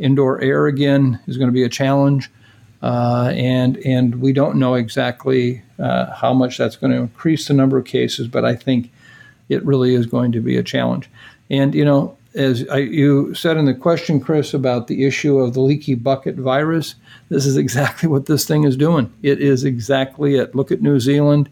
[0.00, 2.28] indoor air again is going to be a challenge.
[2.82, 7.54] Uh, and and we don't know exactly uh, how much that's going to increase the
[7.54, 8.90] number of cases, but I think
[9.48, 11.08] it really is going to be a challenge.
[11.48, 15.54] And you know, as I, you said in the question, Chris, about the issue of
[15.54, 16.94] the leaky bucket virus,
[17.28, 19.12] this is exactly what this thing is doing.
[19.22, 20.54] It is exactly it.
[20.54, 21.48] Look at New Zealand.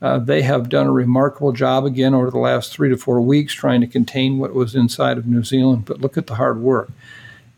[0.00, 3.52] Uh, they have done a remarkable job again over the last three to four weeks
[3.52, 5.86] trying to contain what was inside of New Zealand.
[5.86, 6.90] But look at the hard work.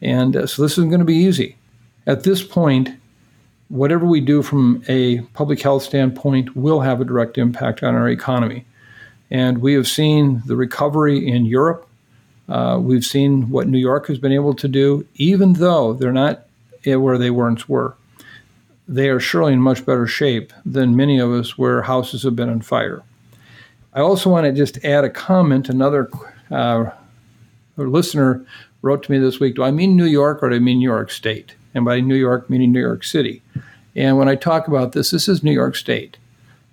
[0.01, 1.57] And uh, so this isn't going to be easy.
[2.07, 2.91] At this point,
[3.69, 8.09] whatever we do from a public health standpoint will have a direct impact on our
[8.09, 8.65] economy.
[9.31, 11.90] And we have seen the recovery in Europe
[12.51, 16.47] uh, we've seen what New York has been able to do, even though they're not
[16.85, 17.95] where they once were.
[18.89, 22.49] They are surely in much better shape than many of us where houses have been
[22.51, 23.03] on fire.
[23.95, 25.69] I also want to just add a comment.
[25.69, 26.11] Another
[26.51, 26.91] uh,
[27.77, 28.45] listener
[28.83, 30.89] wrote to me this week Do I mean New York or do I mean New
[30.89, 31.55] York State?
[31.73, 33.43] And by New York, meaning New York City.
[33.95, 36.17] And when I talk about this, this is New York State.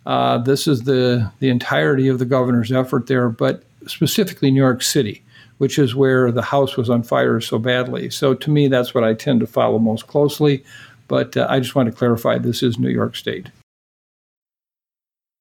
[0.07, 4.81] Uh, this is the, the entirety of the governor's effort there, but specifically New York
[4.81, 5.23] City
[5.57, 8.09] which is where the house was on fire so badly.
[8.09, 10.63] So to me, that's what I tend to follow most closely.
[11.07, 13.49] But uh, I just want to clarify this is New York State.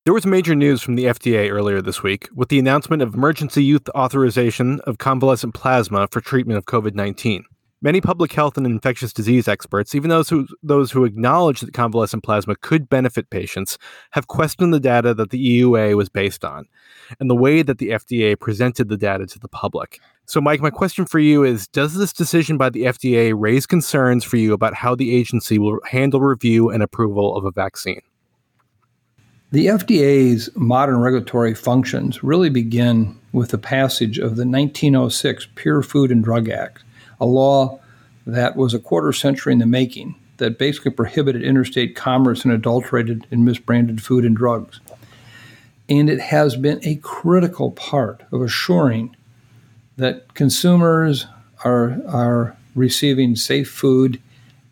[0.04, 3.64] There was major news from the FDA earlier this week with the announcement of emergency
[3.64, 7.44] use authorization of convalescent plasma for treatment of COVID 19.
[7.82, 12.22] Many public health and infectious disease experts, even those who, those who acknowledge that convalescent
[12.22, 13.78] plasma could benefit patients,
[14.12, 16.66] have questioned the data that the EUA was based on
[17.20, 20.00] and the way that the FDA presented the data to the public.
[20.26, 24.24] So, Mike, my question for you is Does this decision by the FDA raise concerns
[24.24, 28.02] for you about how the agency will handle review and approval of a vaccine?
[29.52, 36.10] The FDA's modern regulatory functions really begin with the passage of the 1906 Pure Food
[36.10, 36.82] and Drug Act
[37.20, 37.80] a law
[38.26, 43.26] that was a quarter century in the making that basically prohibited interstate commerce in adulterated
[43.30, 44.80] and misbranded food and drugs.
[45.88, 49.14] And it has been a critical part of assuring
[49.96, 51.26] that consumers
[51.64, 54.20] are, are receiving safe food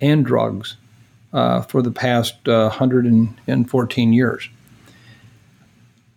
[0.00, 0.76] and drugs
[1.32, 4.48] uh, for the past uh, 114 years.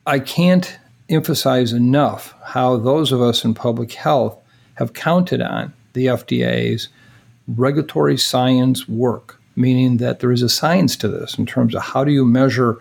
[0.05, 0.79] I can't
[1.09, 4.37] emphasize enough how those of us in public health
[4.75, 6.89] have counted on the FDA's
[7.47, 12.03] regulatory science work, meaning that there is a science to this in terms of how
[12.03, 12.77] do you measure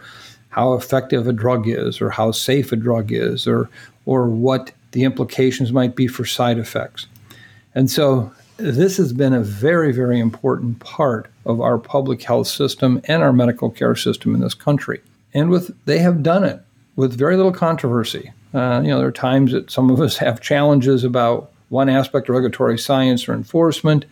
[0.56, 3.68] how effective a drug is or how safe a drug is or
[4.06, 7.06] or what the implications might be for side effects.
[7.74, 13.02] And so this has been a very, very important part of our public health system
[13.04, 15.02] and our medical care system in this country.
[15.34, 16.62] And with they have done it
[16.96, 18.32] with very little controversy.
[18.54, 22.30] Uh, you know, there are times that some of us have challenges about one aspect
[22.30, 24.06] of regulatory science or enforcement,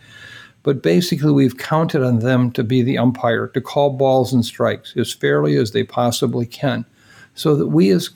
[0.65, 4.97] but basically we've counted on them to be the umpire, to call balls and strikes
[4.97, 6.83] as fairly as they possibly can,
[7.35, 8.09] so that we as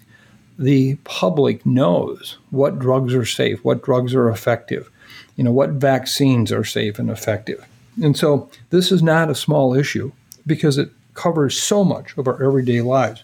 [0.58, 4.90] the public knows what drugs are safe, what drugs are effective,
[5.36, 7.64] you know, what vaccines are safe and effective.
[8.02, 10.12] And so this is not a small issue
[10.48, 13.24] because it covers so much of our everyday lives.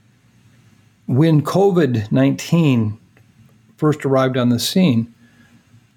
[1.08, 3.00] When COVID 19
[3.78, 5.12] first arrived on the scene,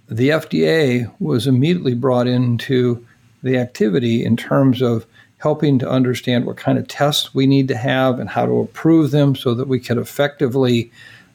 [0.09, 3.05] the FDA was immediately brought into
[3.43, 5.07] the activity in terms of
[5.39, 9.11] helping to understand what kind of tests we need to have and how to approve
[9.11, 10.91] them so that we could effectively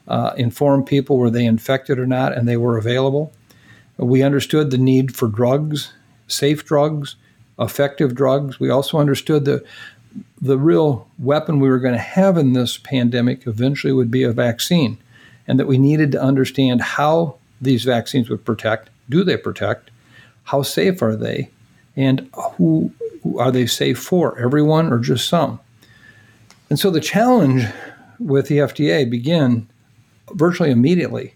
[0.08, 3.32] uh, inform people were they infected or not and they were available.
[3.96, 5.92] We understood the need for drugs,
[6.28, 7.16] safe drugs,
[7.58, 8.60] effective drugs.
[8.60, 9.64] We also understood that
[10.40, 14.32] the real weapon we were going to have in this pandemic eventually would be a
[14.32, 14.98] vaccine,
[15.46, 18.90] and that we needed to understand how these vaccines would protect.
[19.08, 19.90] Do they protect?
[20.44, 21.50] How safe are they?
[21.96, 24.38] And who, who are they safe for?
[24.38, 25.60] Everyone or just some?
[26.70, 27.66] And so the challenge
[28.18, 29.68] with the FDA began
[30.32, 31.34] virtually immediately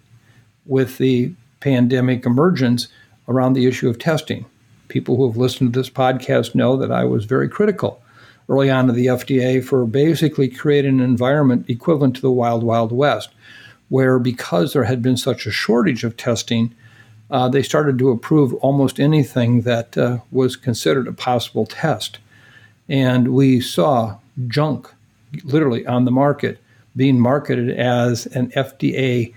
[0.66, 2.88] with the pandemic emergence
[3.28, 4.46] around the issue of testing.
[4.88, 8.00] People who have listened to this podcast know that I was very critical
[8.48, 12.92] early on to the FDA for basically creating an environment equivalent to the Wild Wild
[12.92, 13.30] West,
[13.88, 16.74] where because there had been such a shortage of testing,
[17.30, 22.18] uh, they started to approve almost anything that uh, was considered a possible test.
[22.88, 24.88] And we saw junk
[25.44, 26.58] literally on the market
[26.96, 29.34] being marketed as an FDA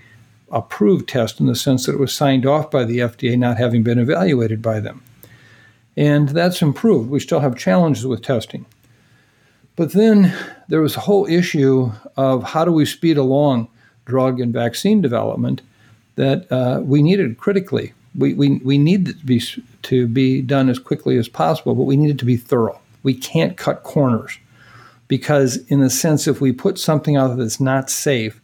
[0.50, 3.82] approved test in the sense that it was signed off by the FDA, not having
[3.82, 5.02] been evaluated by them.
[5.96, 7.10] And that's improved.
[7.10, 8.66] We still have challenges with testing.
[9.76, 10.34] But then
[10.68, 13.68] there was a whole issue of how do we speed along
[14.04, 15.62] drug and vaccine development
[16.16, 17.92] that uh, we needed critically.
[18.14, 19.42] We, we, we needed to be,
[19.82, 22.80] to be done as quickly as possible, but we need it to be thorough.
[23.02, 24.38] we can't cut corners
[25.08, 28.40] because, in a sense, if we put something out that's not safe,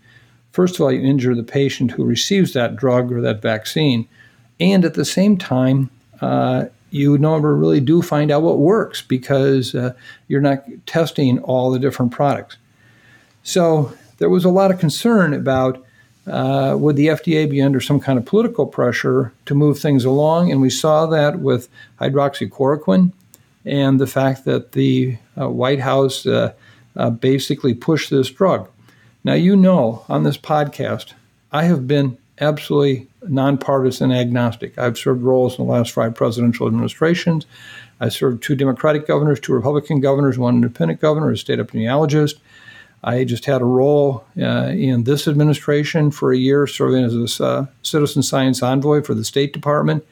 [0.53, 4.09] first of all, you injure the patient who receives that drug or that vaccine,
[4.61, 5.91] and at the same time,
[6.21, 9.93] uh, you never really do find out what works because uh,
[10.27, 12.57] you're not testing all the different products.
[13.43, 15.85] So there was a lot of concern about
[16.29, 20.51] uh, would the FDA be under some kind of political pressure to move things along,
[20.51, 21.69] and we saw that with
[22.01, 23.13] hydroxychloroquine
[23.65, 26.53] and the fact that the uh, White House uh,
[26.97, 28.69] uh, basically pushed this drug.
[29.25, 31.13] Now, you know, on this podcast,
[31.53, 34.79] I have been absolutely nonpartisan agnostic.
[34.79, 37.47] I've served roles in the last five presidential administrations.
[38.01, 42.35] I served two Democratic governors, two Republican governors, one independent governor, a state epidemiologist.
[43.05, 47.45] I just had a role uh, in this administration for a year, serving as a
[47.45, 50.05] uh, citizen science envoy for the State Department.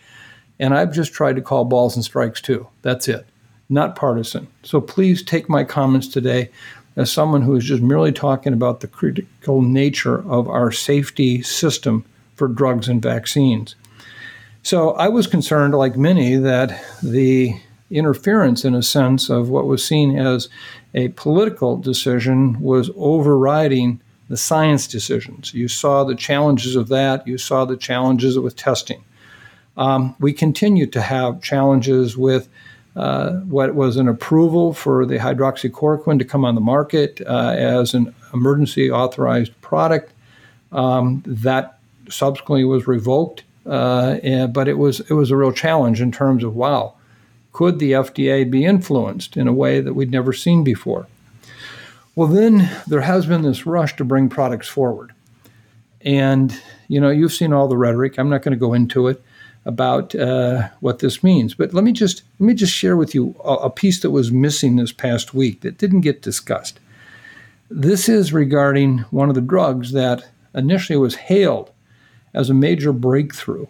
[0.59, 2.66] And I've just tried to call balls and strikes too.
[2.82, 3.26] That's it
[3.68, 4.47] not partisan.
[4.62, 6.51] So please take my comments today
[6.97, 12.05] as someone who is just merely talking about the critical nature of our safety system
[12.34, 13.74] for drugs and vaccines.
[14.62, 17.55] So I was concerned, like many, that the
[17.91, 20.49] interference, in a sense, of what was seen as
[20.97, 25.55] a political decision was overriding the science decisions.
[25.55, 29.05] You saw the challenges of that, you saw the challenges with testing.
[29.76, 32.49] Um, we continue to have challenges with
[32.97, 37.92] uh, what was an approval for the hydroxychloroquine to come on the market uh, as
[37.92, 40.12] an emergency authorized product.
[40.72, 41.78] Um, that
[42.09, 46.42] subsequently was revoked, uh, and, but it was it was a real challenge in terms
[46.42, 46.94] of wow,
[47.57, 51.07] could the FDA be influenced in a way that we'd never seen before?
[52.14, 55.14] Well, then there has been this rush to bring products forward,
[56.02, 58.18] and you know you've seen all the rhetoric.
[58.18, 59.22] I'm not going to go into it
[59.64, 61.54] about uh, what this means.
[61.54, 64.30] But let me just let me just share with you a, a piece that was
[64.30, 66.78] missing this past week that didn't get discussed.
[67.70, 71.70] This is regarding one of the drugs that initially was hailed
[72.34, 73.66] as a major breakthrough,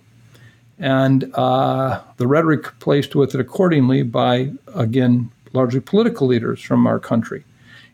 [0.78, 6.98] and uh, the rhetoric placed with it accordingly by again largely political leaders from our
[6.98, 7.44] country.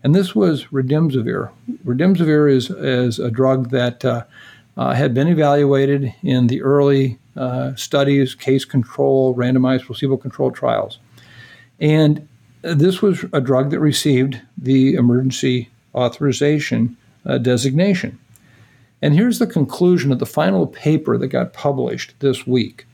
[0.02, 1.50] And this was Remdesivir.
[1.86, 4.24] Remdesivir is, is a drug that uh,
[4.76, 10.98] uh, had been evaluated in the early uh, studies, case control, randomized placebo controlled trials.
[11.78, 12.26] And
[12.62, 18.18] this was a drug that received the emergency authorization uh, designation.
[19.02, 22.86] And here's the conclusion of the final paper that got published this week.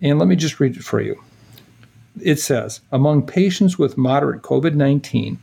[0.00, 1.20] And let me just read it for you.
[2.20, 5.38] It says Among patients with moderate COVID 19,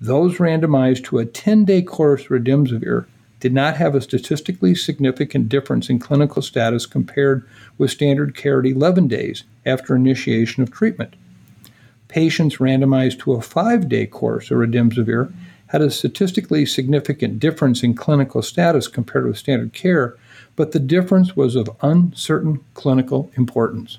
[0.00, 3.06] those randomized to a 10 day course of remdesivir
[3.40, 7.46] did not have a statistically significant difference in clinical status compared
[7.76, 11.14] with standard care at 11 days after initiation of treatment.
[12.08, 15.32] Patients randomized to a five day course of remdesivir
[15.72, 20.16] had a statistically significant difference in clinical status compared with standard care,
[20.54, 23.98] but the difference was of uncertain clinical importance.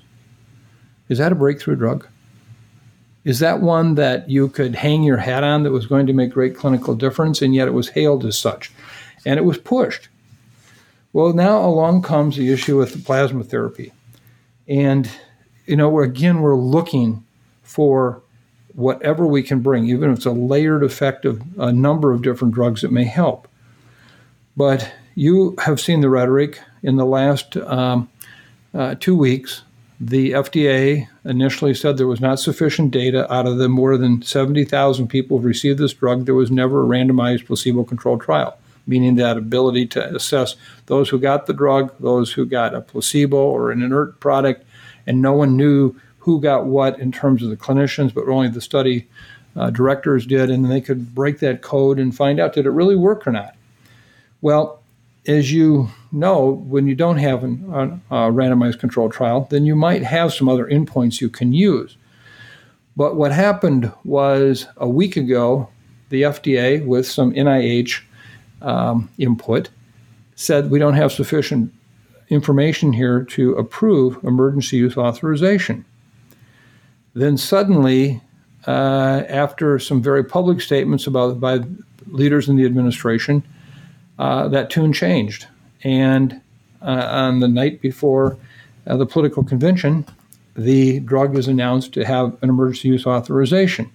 [1.08, 2.08] Is that a breakthrough drug?
[3.24, 6.32] Is that one that you could hang your hat on that was going to make
[6.32, 8.70] great clinical difference, and yet it was hailed as such?
[9.24, 10.08] and it was pushed.
[11.12, 13.92] Well, now along comes the issue with the plasma therapy.
[14.66, 15.10] And,
[15.66, 17.24] you know, again, we're looking
[17.62, 18.22] for
[18.74, 22.54] whatever we can bring, even if it's a layered effect of a number of different
[22.54, 23.48] drugs that may help.
[24.56, 28.08] But you have seen the rhetoric in the last um,
[28.72, 29.62] uh, two weeks.
[30.00, 35.08] The FDA initially said there was not sufficient data out of the more than 70,000
[35.08, 36.26] people who received this drug.
[36.26, 40.56] There was never a randomized placebo controlled trial meaning that ability to assess
[40.86, 44.64] those who got the drug, those who got a placebo or an inert product,
[45.06, 45.94] and no one knew
[46.24, 49.06] who got what in terms of the clinicians, but only the study
[49.56, 52.96] uh, directors did, and they could break that code and find out did it really
[52.96, 53.54] work or not.
[54.40, 54.82] Well,
[55.26, 57.48] as you know, when you don't have a
[58.10, 61.96] randomized controlled trial, then you might have some other endpoints you can use.
[62.96, 65.68] But what happened was a week ago,
[66.08, 68.00] the FDA, with some NIH
[68.62, 69.68] um, input
[70.36, 71.70] said we don't have sufficient
[72.30, 75.84] information here to approve emergency use authorization.
[77.14, 78.20] Then suddenly,
[78.66, 81.60] uh, after some very public statements about by
[82.08, 83.42] leaders in the administration,
[84.18, 85.46] uh, that tune changed.
[85.82, 86.40] And
[86.82, 88.36] uh, on the night before
[88.86, 90.06] uh, the political convention,
[90.56, 93.90] the drug was announced to have an emergency use authorization.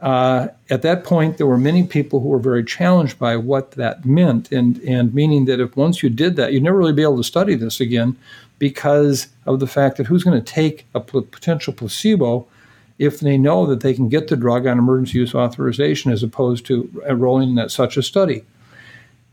[0.00, 4.04] Uh, at that point, there were many people who were very challenged by what that
[4.04, 7.16] meant, and, and meaning that if once you did that, you'd never really be able
[7.16, 8.16] to study this again
[8.64, 12.46] because of the fact that who's going to take a potential placebo
[12.98, 16.64] if they know that they can get the drug on emergency use authorization as opposed
[16.64, 18.42] to enrolling in such a study.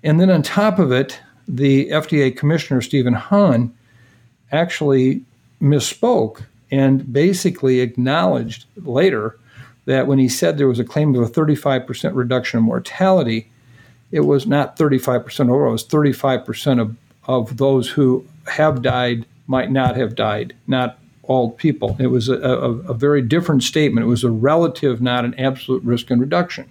[0.04, 1.18] And then on top of it,
[1.48, 3.74] the FDA Commissioner, Stephen Hahn,
[4.52, 5.22] actually
[5.62, 9.38] misspoke and basically acknowledged later
[9.86, 13.50] that when he said there was a claim of a 35% reduction in mortality,
[14.12, 16.98] it was not 35% overall, it was 35% of,
[17.30, 21.96] of those who have died might not have died, not all people.
[22.00, 24.06] It was a, a, a very different statement.
[24.06, 26.70] It was a relative, not an absolute risk and reduction.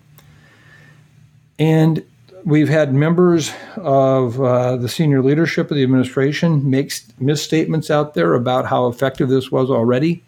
[1.58, 2.04] And
[2.44, 8.34] we've had members of uh, the senior leadership of the administration make misstatements out there
[8.34, 10.22] about how effective this was already.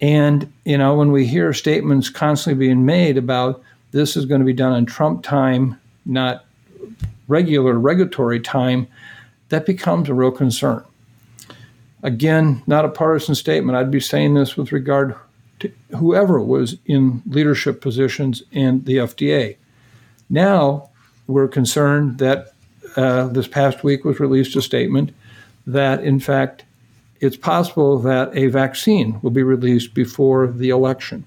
[0.00, 3.62] And, you know, when we hear statements constantly being made about
[3.92, 6.44] this is going to be done on Trump time, not
[7.28, 8.88] regular regulatory time,
[9.52, 10.82] that becomes a real concern.
[12.02, 13.76] Again, not a partisan statement.
[13.76, 15.14] I'd be saying this with regard
[15.60, 19.56] to whoever was in leadership positions in the FDA.
[20.30, 20.88] Now,
[21.26, 22.54] we're concerned that
[22.96, 25.12] uh, this past week was released a statement
[25.66, 26.64] that, in fact,
[27.20, 31.26] it's possible that a vaccine will be released before the election.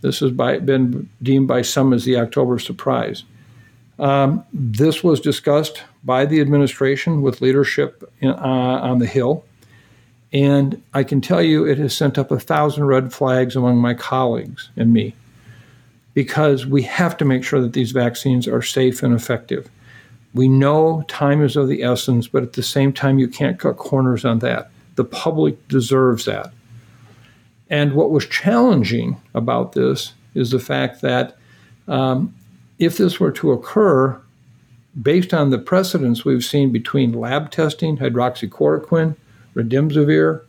[0.00, 3.22] This has by, been deemed by some as the October surprise.
[4.00, 9.44] Um, this was discussed by the administration with leadership in, uh, on the Hill.
[10.32, 13.92] And I can tell you it has sent up a thousand red flags among my
[13.92, 15.14] colleagues and me
[16.14, 19.68] because we have to make sure that these vaccines are safe and effective.
[20.32, 23.76] We know time is of the essence, but at the same time, you can't cut
[23.76, 24.70] corners on that.
[24.94, 26.52] The public deserves that.
[27.68, 31.36] And what was challenging about this is the fact that
[31.88, 32.34] um,
[32.78, 34.20] if this were to occur,
[35.00, 39.16] based on the precedents we've seen between lab testing, hydroxychloroquine,
[39.54, 40.42] remdesivir,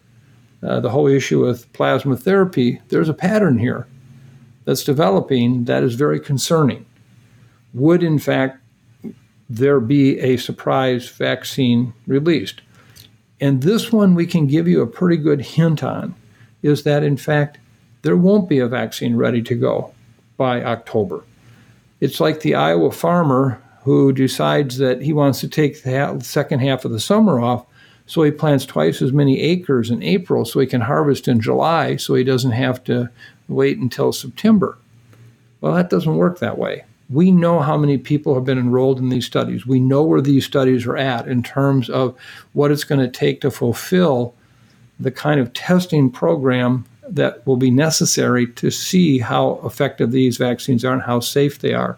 [0.63, 3.87] uh, the whole issue with plasma therapy, there's a pattern here
[4.65, 6.85] that's developing that is very concerning.
[7.73, 8.59] Would, in fact,
[9.49, 12.61] there be a surprise vaccine released?
[13.39, 16.15] And this one we can give you a pretty good hint on
[16.63, 17.59] is that, in fact,
[18.01, 19.93] there won't be a vaccine ready to go
[20.37, 21.23] by October.
[21.99, 26.83] It's like the Iowa farmer who decides that he wants to take the second half
[26.83, 27.65] of the summer off,
[28.05, 31.95] so he plants twice as many acres in April so he can harvest in July
[31.95, 33.09] so he doesn't have to
[33.47, 34.77] wait until September.
[35.61, 36.83] Well, that doesn't work that way.
[37.09, 39.65] We know how many people have been enrolled in these studies.
[39.65, 42.13] We know where these studies are at in terms of
[42.51, 44.35] what it's going to take to fulfill
[44.99, 50.83] the kind of testing program that will be necessary to see how effective these vaccines
[50.83, 51.97] are and how safe they are.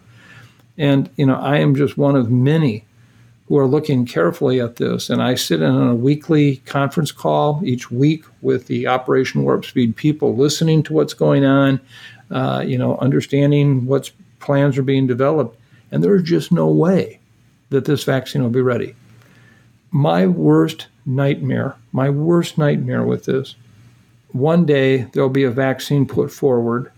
[0.80, 2.86] And, you know, I am just one of many
[3.46, 5.10] who are looking carefully at this.
[5.10, 9.66] And I sit in on a weekly conference call each week with the Operation Warp
[9.66, 11.82] Speed people, listening to what's going on,
[12.30, 15.58] uh, you know, understanding what plans are being developed.
[15.92, 17.20] And there's just no way
[17.68, 18.94] that this vaccine will be ready.
[19.90, 23.54] My worst nightmare, my worst nightmare with this,
[24.32, 26.90] one day there'll be a vaccine put forward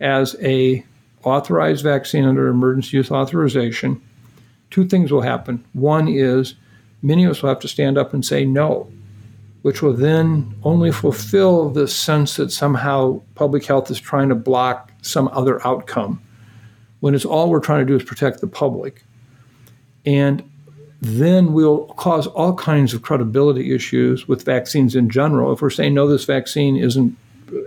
[0.00, 0.82] as a
[1.24, 4.00] authorized vaccine under emergency use authorization
[4.72, 5.64] two things will happen.
[5.74, 6.54] One is
[7.02, 8.90] many of us will have to stand up and say no,
[9.60, 14.90] which will then only fulfill the sense that somehow public health is trying to block
[15.02, 16.20] some other outcome
[17.00, 19.04] when it's all we're trying to do is protect the public.
[20.06, 20.48] And
[21.00, 25.52] then we'll cause all kinds of credibility issues with vaccines in general.
[25.52, 27.16] If we're saying, no, this vaccine isn't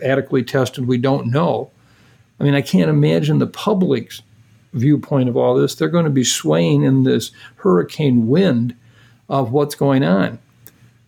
[0.01, 1.69] adequately tested, we don't know.
[2.39, 4.21] I mean, I can't imagine the public's
[4.73, 5.75] viewpoint of all this.
[5.75, 8.75] They're going to be swaying in this hurricane wind
[9.29, 10.39] of what's going on.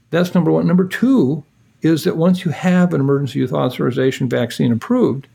[0.09, 0.67] That's number one.
[0.67, 1.43] Number two
[1.81, 5.27] is that once you have an emergency use authorization vaccine approved,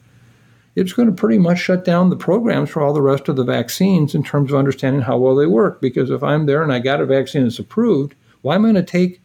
[0.75, 3.45] it's going to pretty much shut down the programs for all the rest of the
[3.45, 5.81] vaccines in terms of understanding how well they work.
[5.81, 8.85] Because if I'm there and I got a vaccine that's approved, why am I going
[8.87, 9.21] to take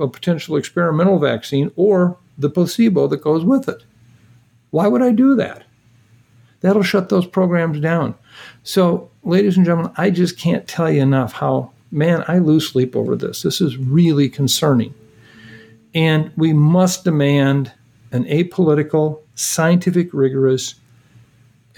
[0.00, 3.82] a potential experimental vaccine or the placebo that goes with it?
[4.70, 5.65] Why would I do that?
[6.66, 8.16] That'll shut those programs down.
[8.64, 12.96] So, ladies and gentlemen, I just can't tell you enough how, man, I lose sleep
[12.96, 13.42] over this.
[13.42, 14.92] This is really concerning.
[15.94, 17.70] And we must demand
[18.10, 20.74] an apolitical, scientific, rigorous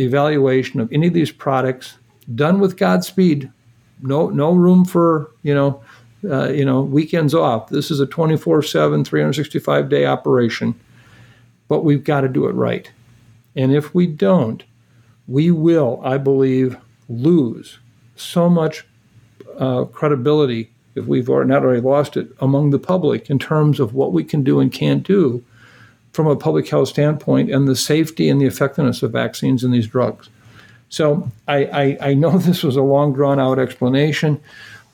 [0.00, 1.98] evaluation of any of these products
[2.34, 3.52] done with Godspeed.
[4.00, 5.82] No, no room for, you know,
[6.24, 7.68] uh, you know, weekends off.
[7.68, 10.74] This is a 24 7, 365 day operation,
[11.68, 12.90] but we've got to do it right.
[13.54, 14.64] And if we don't,
[15.28, 16.76] we will, I believe,
[17.08, 17.78] lose
[18.16, 18.84] so much
[19.58, 24.12] uh, credibility if we've not already lost it among the public in terms of what
[24.12, 25.44] we can do and can't do
[26.12, 29.86] from a public health standpoint and the safety and the effectiveness of vaccines and these
[29.86, 30.28] drugs.
[30.88, 34.40] So I, I, I know this was a long drawn out explanation,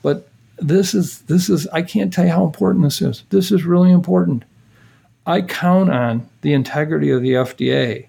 [0.03, 0.27] but
[0.57, 3.23] this is this is I can't tell you how important this is.
[3.29, 4.43] This is really important.
[5.25, 8.05] I count on the integrity of the FDA,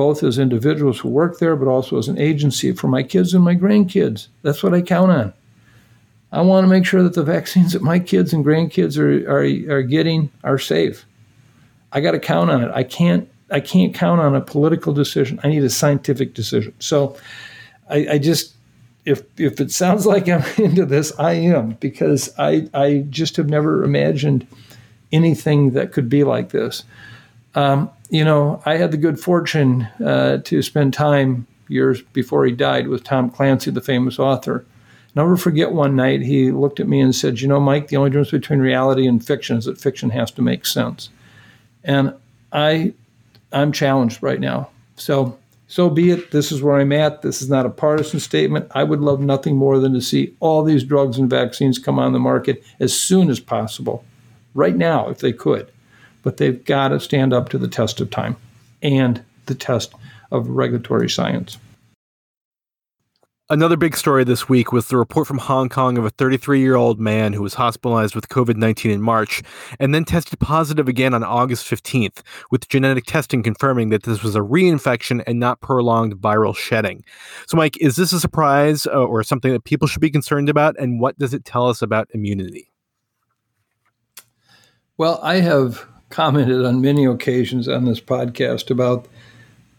[0.00, 3.44] both as individuals who work there, but also as an agency for my kids and
[3.44, 4.28] my grandkids.
[4.40, 5.34] That's what I count on.
[6.32, 9.76] I want to make sure that the vaccines that my kids and grandkids are, are,
[9.76, 11.04] are getting are safe.
[11.92, 12.70] I got to count on it.
[12.74, 15.38] I can't I can't count on a political decision.
[15.44, 16.72] I need a scientific decision.
[16.78, 17.18] So
[17.90, 18.54] I, I just
[19.04, 23.50] if if it sounds like I'm into this, I am because I I just have
[23.50, 24.46] never imagined
[25.12, 26.84] anything that could be like this.
[27.54, 32.52] Um, you know, I had the good fortune uh, to spend time years before he
[32.52, 34.64] died with Tom Clancy, the famous author.
[35.14, 38.10] Never forget one night he looked at me and said, "You know, Mike, the only
[38.10, 41.08] difference between reality and fiction is that fiction has to make sense."
[41.82, 42.14] And
[42.52, 42.94] I,
[43.52, 44.70] I'm challenged right now.
[44.96, 46.30] So, so be it.
[46.30, 47.22] This is where I'm at.
[47.22, 48.70] This is not a partisan statement.
[48.74, 52.12] I would love nothing more than to see all these drugs and vaccines come on
[52.12, 54.04] the market as soon as possible
[54.54, 55.70] right now if they could.
[56.22, 58.36] But they've got to stand up to the test of time
[58.82, 59.94] and the test
[60.30, 61.58] of regulatory science.
[63.52, 66.76] Another big story this week was the report from Hong Kong of a 33 year
[66.76, 69.42] old man who was hospitalized with COVID 19 in March
[69.80, 74.36] and then tested positive again on August 15th, with genetic testing confirming that this was
[74.36, 77.04] a reinfection and not prolonged viral shedding.
[77.48, 80.76] So, Mike, is this a surprise uh, or something that people should be concerned about?
[80.78, 82.70] And what does it tell us about immunity?
[84.96, 89.06] Well, I have commented on many occasions on this podcast about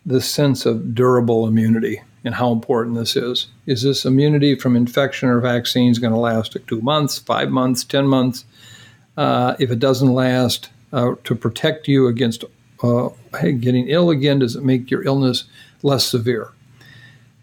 [0.05, 3.47] the sense of durable immunity and how important this is.
[3.65, 8.07] Is this immunity from infection or vaccines going to last two months, five months, 10
[8.07, 8.45] months?
[9.17, 12.43] Uh, if it doesn't last, uh, to protect you against
[12.83, 13.09] uh,
[13.41, 15.45] getting ill again, does it make your illness
[15.83, 16.51] less severe?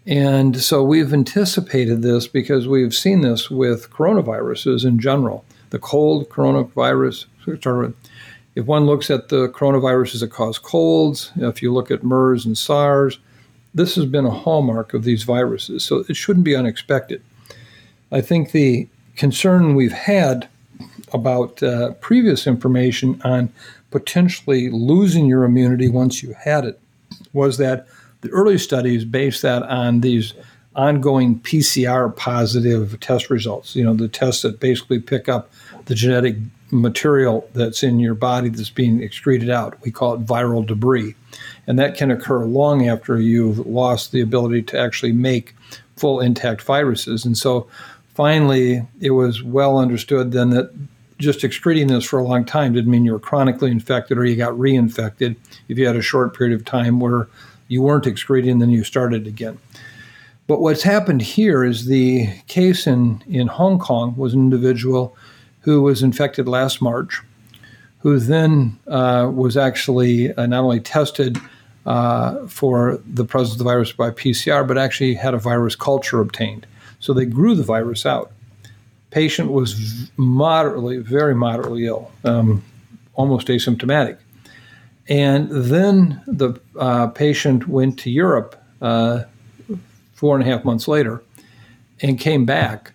[0.05, 5.45] And so we've anticipated this because we've seen this with coronaviruses in general.
[5.69, 7.25] The cold coronavirus
[8.59, 12.57] if one looks at the coronaviruses that cause colds, if you look at MERS and
[12.57, 13.17] SARS,
[13.73, 17.23] this has been a hallmark of these viruses, so it shouldn't be unexpected.
[18.11, 20.49] I think the concern we've had
[21.13, 23.51] about uh, previous information on
[23.91, 26.79] potentially losing your immunity once you had it
[27.31, 27.87] was that
[28.21, 30.33] the early studies based that on these
[30.75, 35.49] ongoing PCR positive test results, you know, the tests that basically pick up
[35.89, 36.35] the genetic
[36.69, 39.81] material that's in your body that's being excreted out.
[39.81, 41.15] We call it viral debris.
[41.65, 45.55] And that can occur long after you've lost the ability to actually make
[45.97, 47.25] full intact viruses.
[47.25, 47.67] And so
[48.13, 50.71] finally, it was well understood then that
[51.17, 54.35] just excreting this for a long time didn't mean you were chronically infected or you
[54.35, 55.35] got reinfected
[55.69, 57.27] if you had a short period of time where
[57.67, 59.57] you weren't excreting, then you started again.
[60.45, 65.15] But what's happened here is the case in, in Hong Kong was an individual
[65.61, 67.21] who was infected last March,
[67.99, 71.37] who then uh, was actually uh, not only tested
[71.85, 76.19] uh, for the presence of the virus by PCR, but actually had a virus culture
[76.19, 76.65] obtained.
[76.99, 78.31] So they grew the virus out.
[79.11, 82.63] Patient was moderately, very moderately ill, um,
[83.15, 84.17] almost asymptomatic.
[85.07, 89.23] And then the uh, patient went to Europe uh,
[90.13, 91.23] four and a half months later
[92.01, 92.91] and came back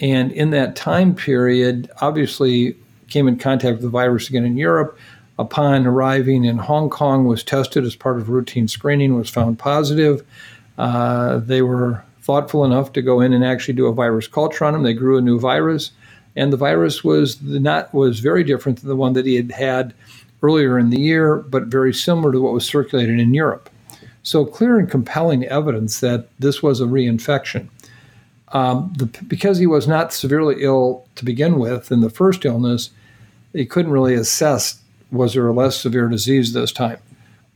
[0.00, 2.76] and in that time period, obviously
[3.08, 4.98] came in contact with the virus again in Europe.
[5.38, 10.24] Upon arriving in Hong Kong, was tested as part of routine screening, was found positive.
[10.78, 14.74] Uh, they were thoughtful enough to go in and actually do a virus culture on
[14.74, 14.82] him.
[14.82, 15.90] They grew a new virus,
[16.36, 19.94] and the virus was not was very different than the one that he had had
[20.42, 23.70] earlier in the year, but very similar to what was circulating in Europe.
[24.22, 27.68] So clear and compelling evidence that this was a reinfection.
[28.54, 32.90] Um, the, because he was not severely ill to begin with in the first illness,
[33.52, 34.80] he couldn't really assess
[35.10, 36.98] was there a less severe disease this time,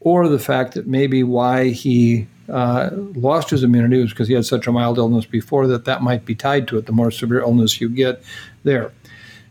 [0.01, 4.47] or the fact that maybe why he uh, lost his immunity was because he had
[4.47, 6.87] such a mild illness before that that might be tied to it.
[6.87, 8.23] The more severe illness you get,
[8.65, 8.93] there.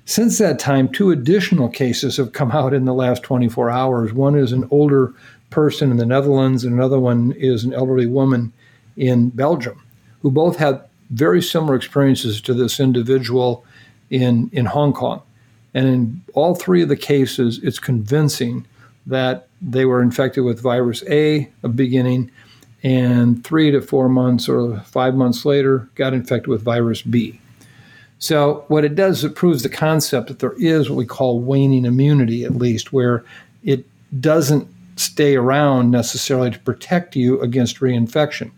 [0.05, 4.13] Since that time, two additional cases have come out in the last 24 hours.
[4.13, 5.13] One is an older
[5.49, 8.53] person in the Netherlands, and another one is an elderly woman
[8.95, 9.83] in Belgium,
[10.21, 13.65] who both had very similar experiences to this individual
[14.09, 15.21] in, in Hong Kong.
[15.73, 18.65] And in all three of the cases, it's convincing
[19.05, 22.31] that they were infected with virus A, a beginning,
[22.83, 27.39] and three to four months or five months later, got infected with virus B.
[28.19, 31.85] So, what it does, it proves the concept that there is what we call waning
[31.85, 33.23] immunity, at least, where
[33.63, 33.85] it
[34.19, 38.51] doesn't stay around necessarily to protect you against reinfection.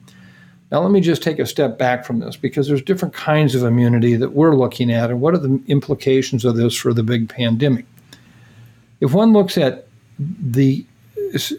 [0.72, 3.64] Now, let me just take a step back from this because there's different kinds of
[3.64, 7.28] immunity that we're looking at, and what are the implications of this for the big
[7.28, 7.86] pandemic?
[9.02, 9.88] If one looks at
[10.20, 10.86] the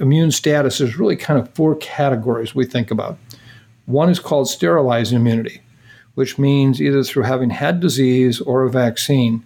[0.00, 3.18] immune status, there's really kind of four categories we think about.
[3.86, 5.60] One is called sterilizing immunity,
[6.14, 9.44] which means either through having had disease or a vaccine,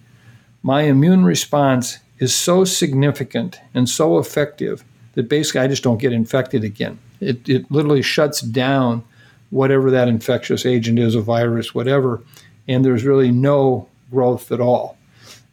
[0.63, 4.85] my immune response is so significant and so effective
[5.15, 6.99] that basically I just don't get infected again.
[7.21, 9.05] It, it literally shuts down
[9.51, 12.23] whatever that infectious agent is, a virus, whatever,
[12.69, 14.97] and there's really no growth at all.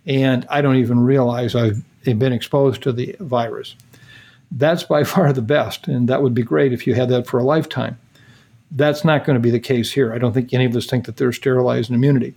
[0.06, 3.76] And I don't even realize I've been exposed to the virus.
[4.52, 7.40] That's by far the best, and that would be great if you had that for
[7.40, 8.00] a lifetime.
[8.72, 10.14] That's not going to be the case here.
[10.14, 12.34] I don't think any of us think that there's sterilized immunity.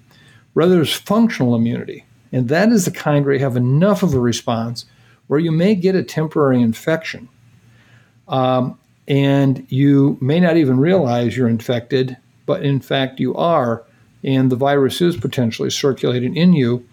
[0.54, 4.20] Rather, there's functional immunity, and that is the kind where you have enough of a
[4.20, 4.86] response
[5.26, 7.28] where you may get a temporary infection.
[8.28, 13.84] Um, and you may not even realize you're infected, but in fact you are,
[14.22, 16.84] and the virus is potentially circulating in you.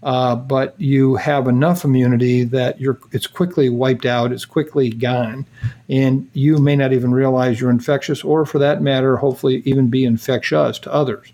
[0.00, 2.76] Uh, but you have enough immunity that
[3.10, 5.44] it's quickly wiped out, it's quickly gone,
[5.88, 10.04] and you may not even realize you're infectious, or for that matter, hopefully even be
[10.04, 11.32] infectious to others.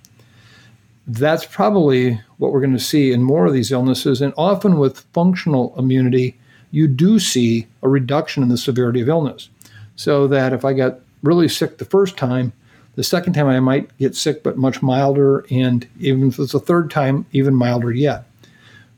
[1.07, 5.05] That's probably what we're going to see in more of these illnesses, and often with
[5.13, 6.39] functional immunity,
[6.71, 9.51] you do see a reduction in the severity of illness
[9.97, 12.53] so that if I got really sick the first time,
[12.97, 16.61] the second time I might get sick, but much milder, and even if it's the
[16.61, 18.25] third time, even milder yet.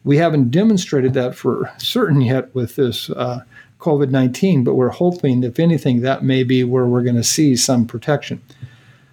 [0.05, 3.40] We haven't demonstrated that for certain yet with this uh,
[3.80, 7.57] COVID 19, but we're hoping, if anything, that may be where we're going to see
[7.57, 8.40] some protection.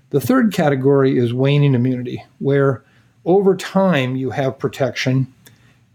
[0.09, 2.83] The third category is waning immunity, where
[3.25, 5.33] over time you have protection,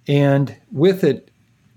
[0.08, 1.30] and with it,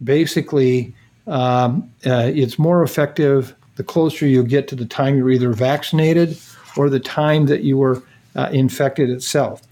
[0.04, 0.96] basically,
[1.28, 6.38] um, uh, it's more effective the closer you get to the time you're either vaccinated
[6.78, 8.04] or the time that you were
[8.36, 9.64] uh, infected itself.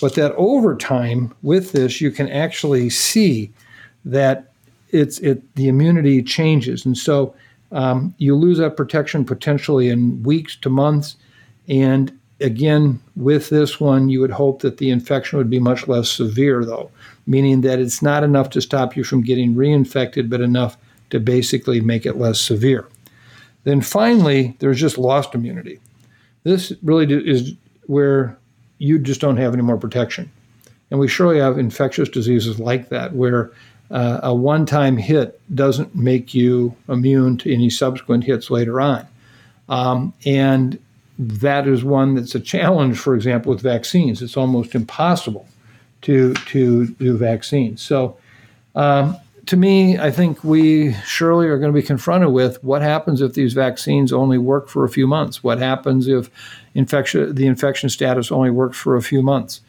[0.00, 3.50] But that over time, with this, you can actually see
[4.04, 4.52] that
[4.90, 7.34] it's it the immunity changes, and so
[7.72, 11.16] um, you lose that protection potentially in weeks to months.
[11.68, 16.08] And again, with this one, you would hope that the infection would be much less
[16.08, 16.88] severe, though,
[17.26, 20.76] meaning that it's not enough to stop you from getting reinfected, but enough
[21.10, 22.86] to basically make it less severe.
[23.64, 25.78] Then finally, there's just lost immunity.
[26.44, 27.54] This really is
[27.86, 28.38] where
[28.78, 30.30] you just don't have any more protection.
[30.90, 33.52] And we surely have infectious diseases like that, where
[33.90, 39.06] uh, a one time hit doesn't make you immune to any subsequent hits later on.
[39.68, 40.78] Um, and
[41.18, 44.22] that is one that's a challenge, for example, with vaccines.
[44.22, 45.46] It's almost impossible
[46.02, 47.82] to, to do vaccines.
[47.82, 48.16] So,
[48.74, 49.16] um,
[49.50, 53.34] to me, I think we surely are going to be confronted with what happens if
[53.34, 55.42] these vaccines only work for a few months.
[55.42, 56.30] What happens if
[56.74, 59.60] infection, the infection status only works for a few months?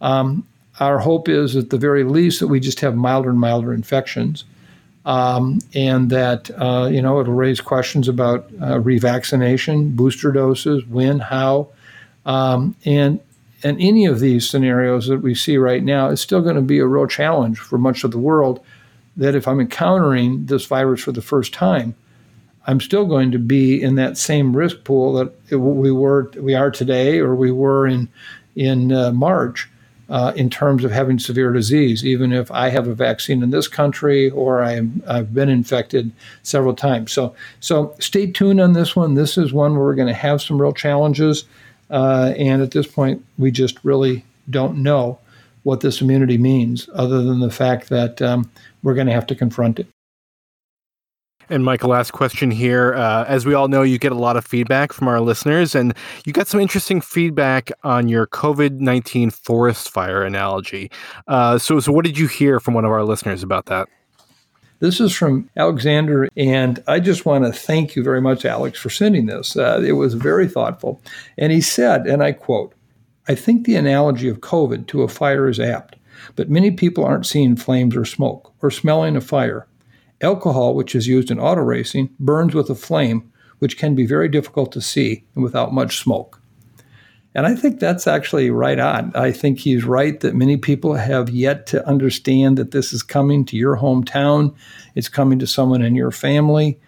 [0.00, 0.48] Um,
[0.80, 4.46] our hope is, at the very least, that we just have milder and milder infections,
[5.06, 11.20] um, and that uh, you know it'll raise questions about uh, revaccination, booster doses, when,
[11.20, 11.68] how,
[12.26, 13.20] um, and
[13.62, 16.80] and any of these scenarios that we see right now is still going to be
[16.80, 18.60] a real challenge for much of the world
[19.20, 21.94] that if I'm encountering this virus for the first time,
[22.66, 26.70] I'm still going to be in that same risk pool that we were we are
[26.70, 28.08] today or we were in
[28.56, 29.68] in uh, March
[30.08, 33.68] uh, in terms of having severe disease, even if I have a vaccine in this
[33.68, 36.12] country or I am, I've been infected
[36.42, 37.12] several times.
[37.12, 39.14] So so stay tuned on this one.
[39.14, 41.44] This is one where we're going to have some real challenges,
[41.90, 45.18] uh, and at this point, we just really don't know
[45.62, 48.50] what this immunity means, other than the fact that um,
[48.82, 49.86] we're going to have to confront it.
[51.48, 52.94] And Michael, last question here.
[52.94, 55.94] Uh, as we all know, you get a lot of feedback from our listeners, and
[56.24, 60.92] you got some interesting feedback on your COVID 19 forest fire analogy.
[61.26, 63.88] Uh, so, so, what did you hear from one of our listeners about that?
[64.78, 68.88] This is from Alexander, and I just want to thank you very much, Alex, for
[68.88, 69.56] sending this.
[69.56, 71.02] Uh, it was very thoughtful.
[71.36, 72.74] And he said, and I quote,
[73.28, 75.96] I think the analogy of COVID to a fire is apt,
[76.36, 79.66] but many people aren't seeing flames or smoke or smelling a fire.
[80.20, 84.28] Alcohol, which is used in auto racing, burns with a flame, which can be very
[84.28, 86.40] difficult to see and without much smoke.
[87.34, 89.12] And I think that's actually right on.
[89.14, 93.44] I think he's right that many people have yet to understand that this is coming
[93.46, 94.54] to your hometown,
[94.96, 96.80] it's coming to someone in your family,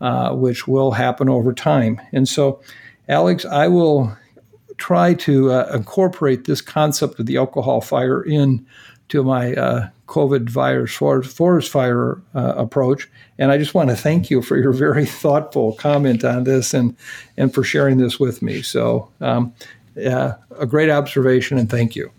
[0.00, 2.00] uh, which will happen over time.
[2.12, 2.62] And so,
[3.08, 4.16] Alex, I will
[4.78, 8.64] try to uh, incorporate this concept of the alcohol fire in
[9.08, 13.08] to my uh, COVID virus forest fire uh, approach.
[13.38, 16.96] And I just want to thank you for your very thoughtful comment on this and,
[17.36, 18.62] and for sharing this with me.
[18.62, 19.52] So, um,
[19.94, 22.10] yeah, a great observation, and thank you.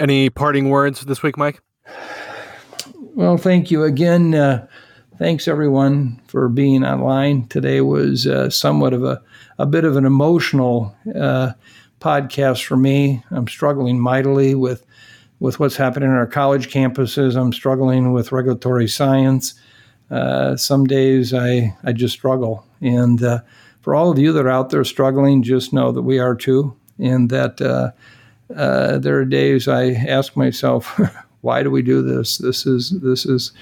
[0.00, 1.60] Any parting words this week, Mike?
[3.14, 4.34] Well, thank you again.
[5.18, 7.48] Thanks everyone for being online.
[7.48, 9.20] Today was uh, somewhat of a,
[9.58, 11.54] a bit of an emotional uh,
[12.00, 13.24] podcast for me.
[13.32, 14.86] I'm struggling mightily with
[15.40, 17.36] with what's happening in our college campuses.
[17.36, 19.54] I'm struggling with regulatory science.
[20.08, 22.64] Uh, some days I, I just struggle.
[22.80, 23.40] And uh,
[23.80, 26.76] for all of you that are out there struggling, just know that we are too.
[27.00, 27.90] And that uh,
[28.54, 31.00] uh there are days I ask myself,
[31.40, 32.38] why do we do this?
[32.38, 33.52] This is, this is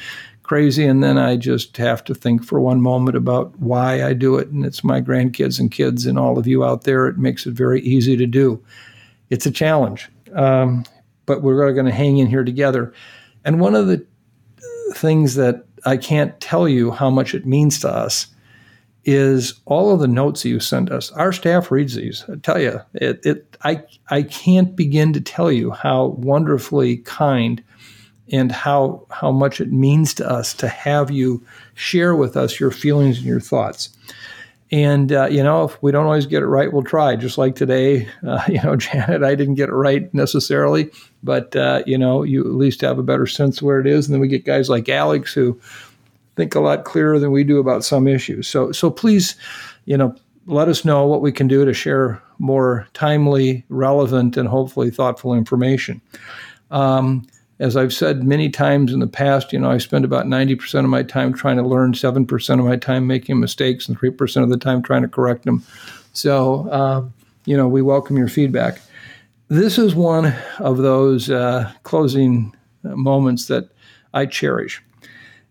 [0.47, 0.87] crazy.
[0.87, 4.49] And then I just have to think for one moment about why I do it.
[4.49, 7.07] And it's my grandkids and kids and all of you out there.
[7.07, 8.63] It makes it very easy to do.
[9.31, 10.09] It's a challenge.
[10.35, 10.85] Um,
[11.27, 12.93] but we're going to hang in here together.
[13.45, 14.07] And one of the
[14.95, 18.29] things that I can't tell you how much it means to us
[19.05, 21.13] is all of the notes you send us.
[21.13, 22.25] Our staff reads these.
[22.29, 27.63] I tell you, it, it I I can't begin to tell you how wonderfully kind
[28.33, 32.71] and how how much it means to us to have you share with us your
[32.71, 33.91] feelings and your thoughts.
[34.73, 37.15] And uh, you know, if we don't always get it right, we'll try.
[37.15, 40.91] Just like today, uh, you know, Janet, I didn't get it right necessarily,
[41.23, 44.07] but uh, you know, you at least have a better sense where it is.
[44.07, 45.61] And then we get guys like Alex who
[46.37, 48.47] think a lot clearer than we do about some issues.
[48.47, 49.37] So, so please,
[49.87, 50.15] you know,
[50.47, 55.35] let us know what we can do to share more timely, relevant, and hopefully thoughtful
[55.35, 56.01] information.
[56.71, 57.27] Um,
[57.59, 60.91] as I've said many times in the past, you know, I spend about 90% of
[60.91, 64.59] my time trying to learn, 7% of my time making mistakes, and 3% of the
[64.59, 65.63] time trying to correct them.
[66.13, 67.05] So, uh,
[67.47, 68.81] you know, we welcome your feedback.
[69.49, 73.71] This is one of those uh, closing moments that
[74.13, 74.83] I cherish.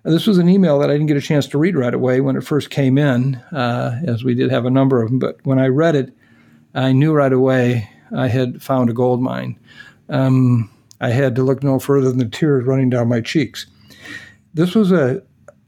[0.04, 2.36] This was an email that I didn't get a chance to read right away when
[2.36, 5.18] it first came in, uh, as we did have a number of them.
[5.18, 6.14] But when I read it,
[6.76, 9.58] I knew right away I had found a gold mine.
[10.10, 10.70] Um,
[11.02, 13.68] I had to look no further than the tears running down my cheeks.
[14.54, 15.22] This was a,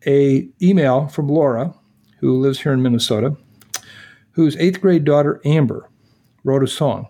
[0.05, 1.73] a email from Laura,
[2.19, 3.35] who lives here in Minnesota,
[4.31, 5.89] whose eighth grade daughter Amber
[6.43, 7.07] wrote a song.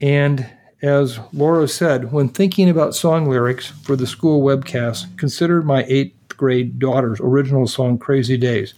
[0.00, 0.46] And
[0.82, 6.36] as Laura said, when thinking about song lyrics for the school webcast, consider my eighth
[6.36, 8.74] grade daughter's original song, Crazy Days.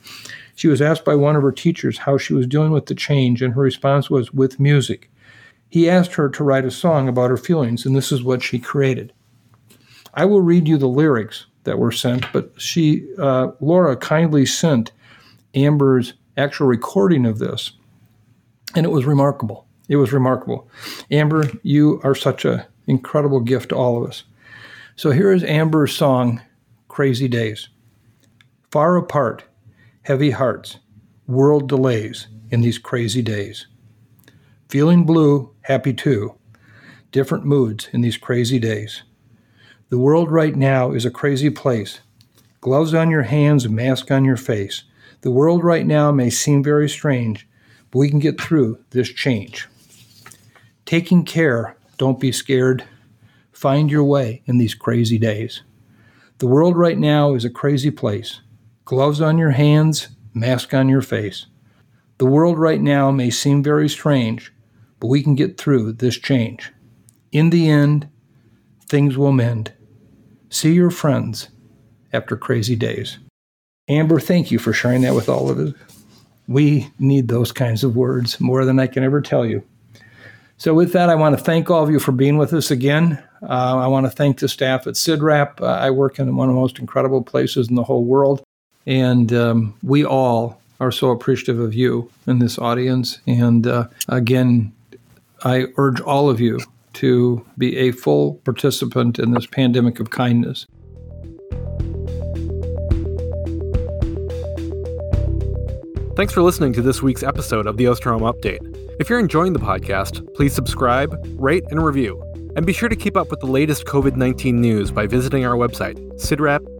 [0.54, 3.42] She was asked by one of her teachers how she was dealing with the change,
[3.42, 5.10] and her response was, with music.
[5.75, 8.61] He asked her to write a song about her feelings, and this is what she
[8.61, 9.12] created.
[10.14, 14.93] I will read you the lyrics that were sent, but she, uh, Laura, kindly sent
[15.53, 17.72] Amber's actual recording of this,
[18.77, 19.66] and it was remarkable.
[19.89, 20.68] It was remarkable.
[21.11, 24.22] Amber, you are such an incredible gift to all of us.
[24.95, 26.41] So here is Amber's song,
[26.87, 27.68] Crazy Days.
[28.70, 29.43] Far apart,
[30.03, 30.79] heavy hearts,
[31.27, 33.66] world delays in these crazy days.
[34.68, 36.34] Feeling blue, happy too.
[37.12, 39.02] Different moods in these crazy days.
[39.90, 42.00] The world right now is a crazy place.
[42.60, 44.84] Gloves on your hands, mask on your face.
[45.20, 47.46] The world right now may seem very strange,
[47.90, 49.68] but we can get through this change.
[50.86, 52.84] Taking care, don't be scared.
[53.52, 55.62] Find your way in these crazy days.
[56.38, 58.40] The world right now is a crazy place.
[58.84, 61.46] Gloves on your hands, mask on your face.
[62.18, 64.52] The world right now may seem very strange,
[65.05, 66.72] but we can get through this change.
[67.30, 68.09] In the end,
[68.86, 69.70] things will mend.
[70.48, 71.50] See your friends
[72.11, 73.18] after crazy days.
[73.86, 75.74] Amber, thank you for sharing that with all of us.
[76.48, 79.62] We need those kinds of words more than I can ever tell you.
[80.57, 83.22] So, with that, I want to thank all of you for being with us again.
[83.42, 85.61] Uh, I want to thank the staff at CIDRAP.
[85.61, 88.42] Uh, I work in one of the most incredible places in the whole world,
[88.86, 93.18] and um, we all are so appreciative of you in this audience.
[93.26, 94.72] And uh, again,
[95.43, 96.61] I urge all of you
[96.95, 100.66] to be a full participant in this pandemic of kindness.
[106.16, 108.61] Thanks for listening to this week's episode of the Osterholm Update.
[109.01, 112.22] If you're enjoying the podcast, please subscribe, rate, and review.
[112.55, 115.57] And be sure to keep up with the latest COVID 19 news by visiting our
[115.57, 116.72] website, cidrap.umn.edu.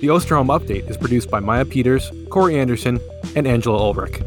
[0.00, 3.00] The Osterholm Update is produced by Maya Peters, Corey Anderson,
[3.34, 4.20] and Angela Ulrich.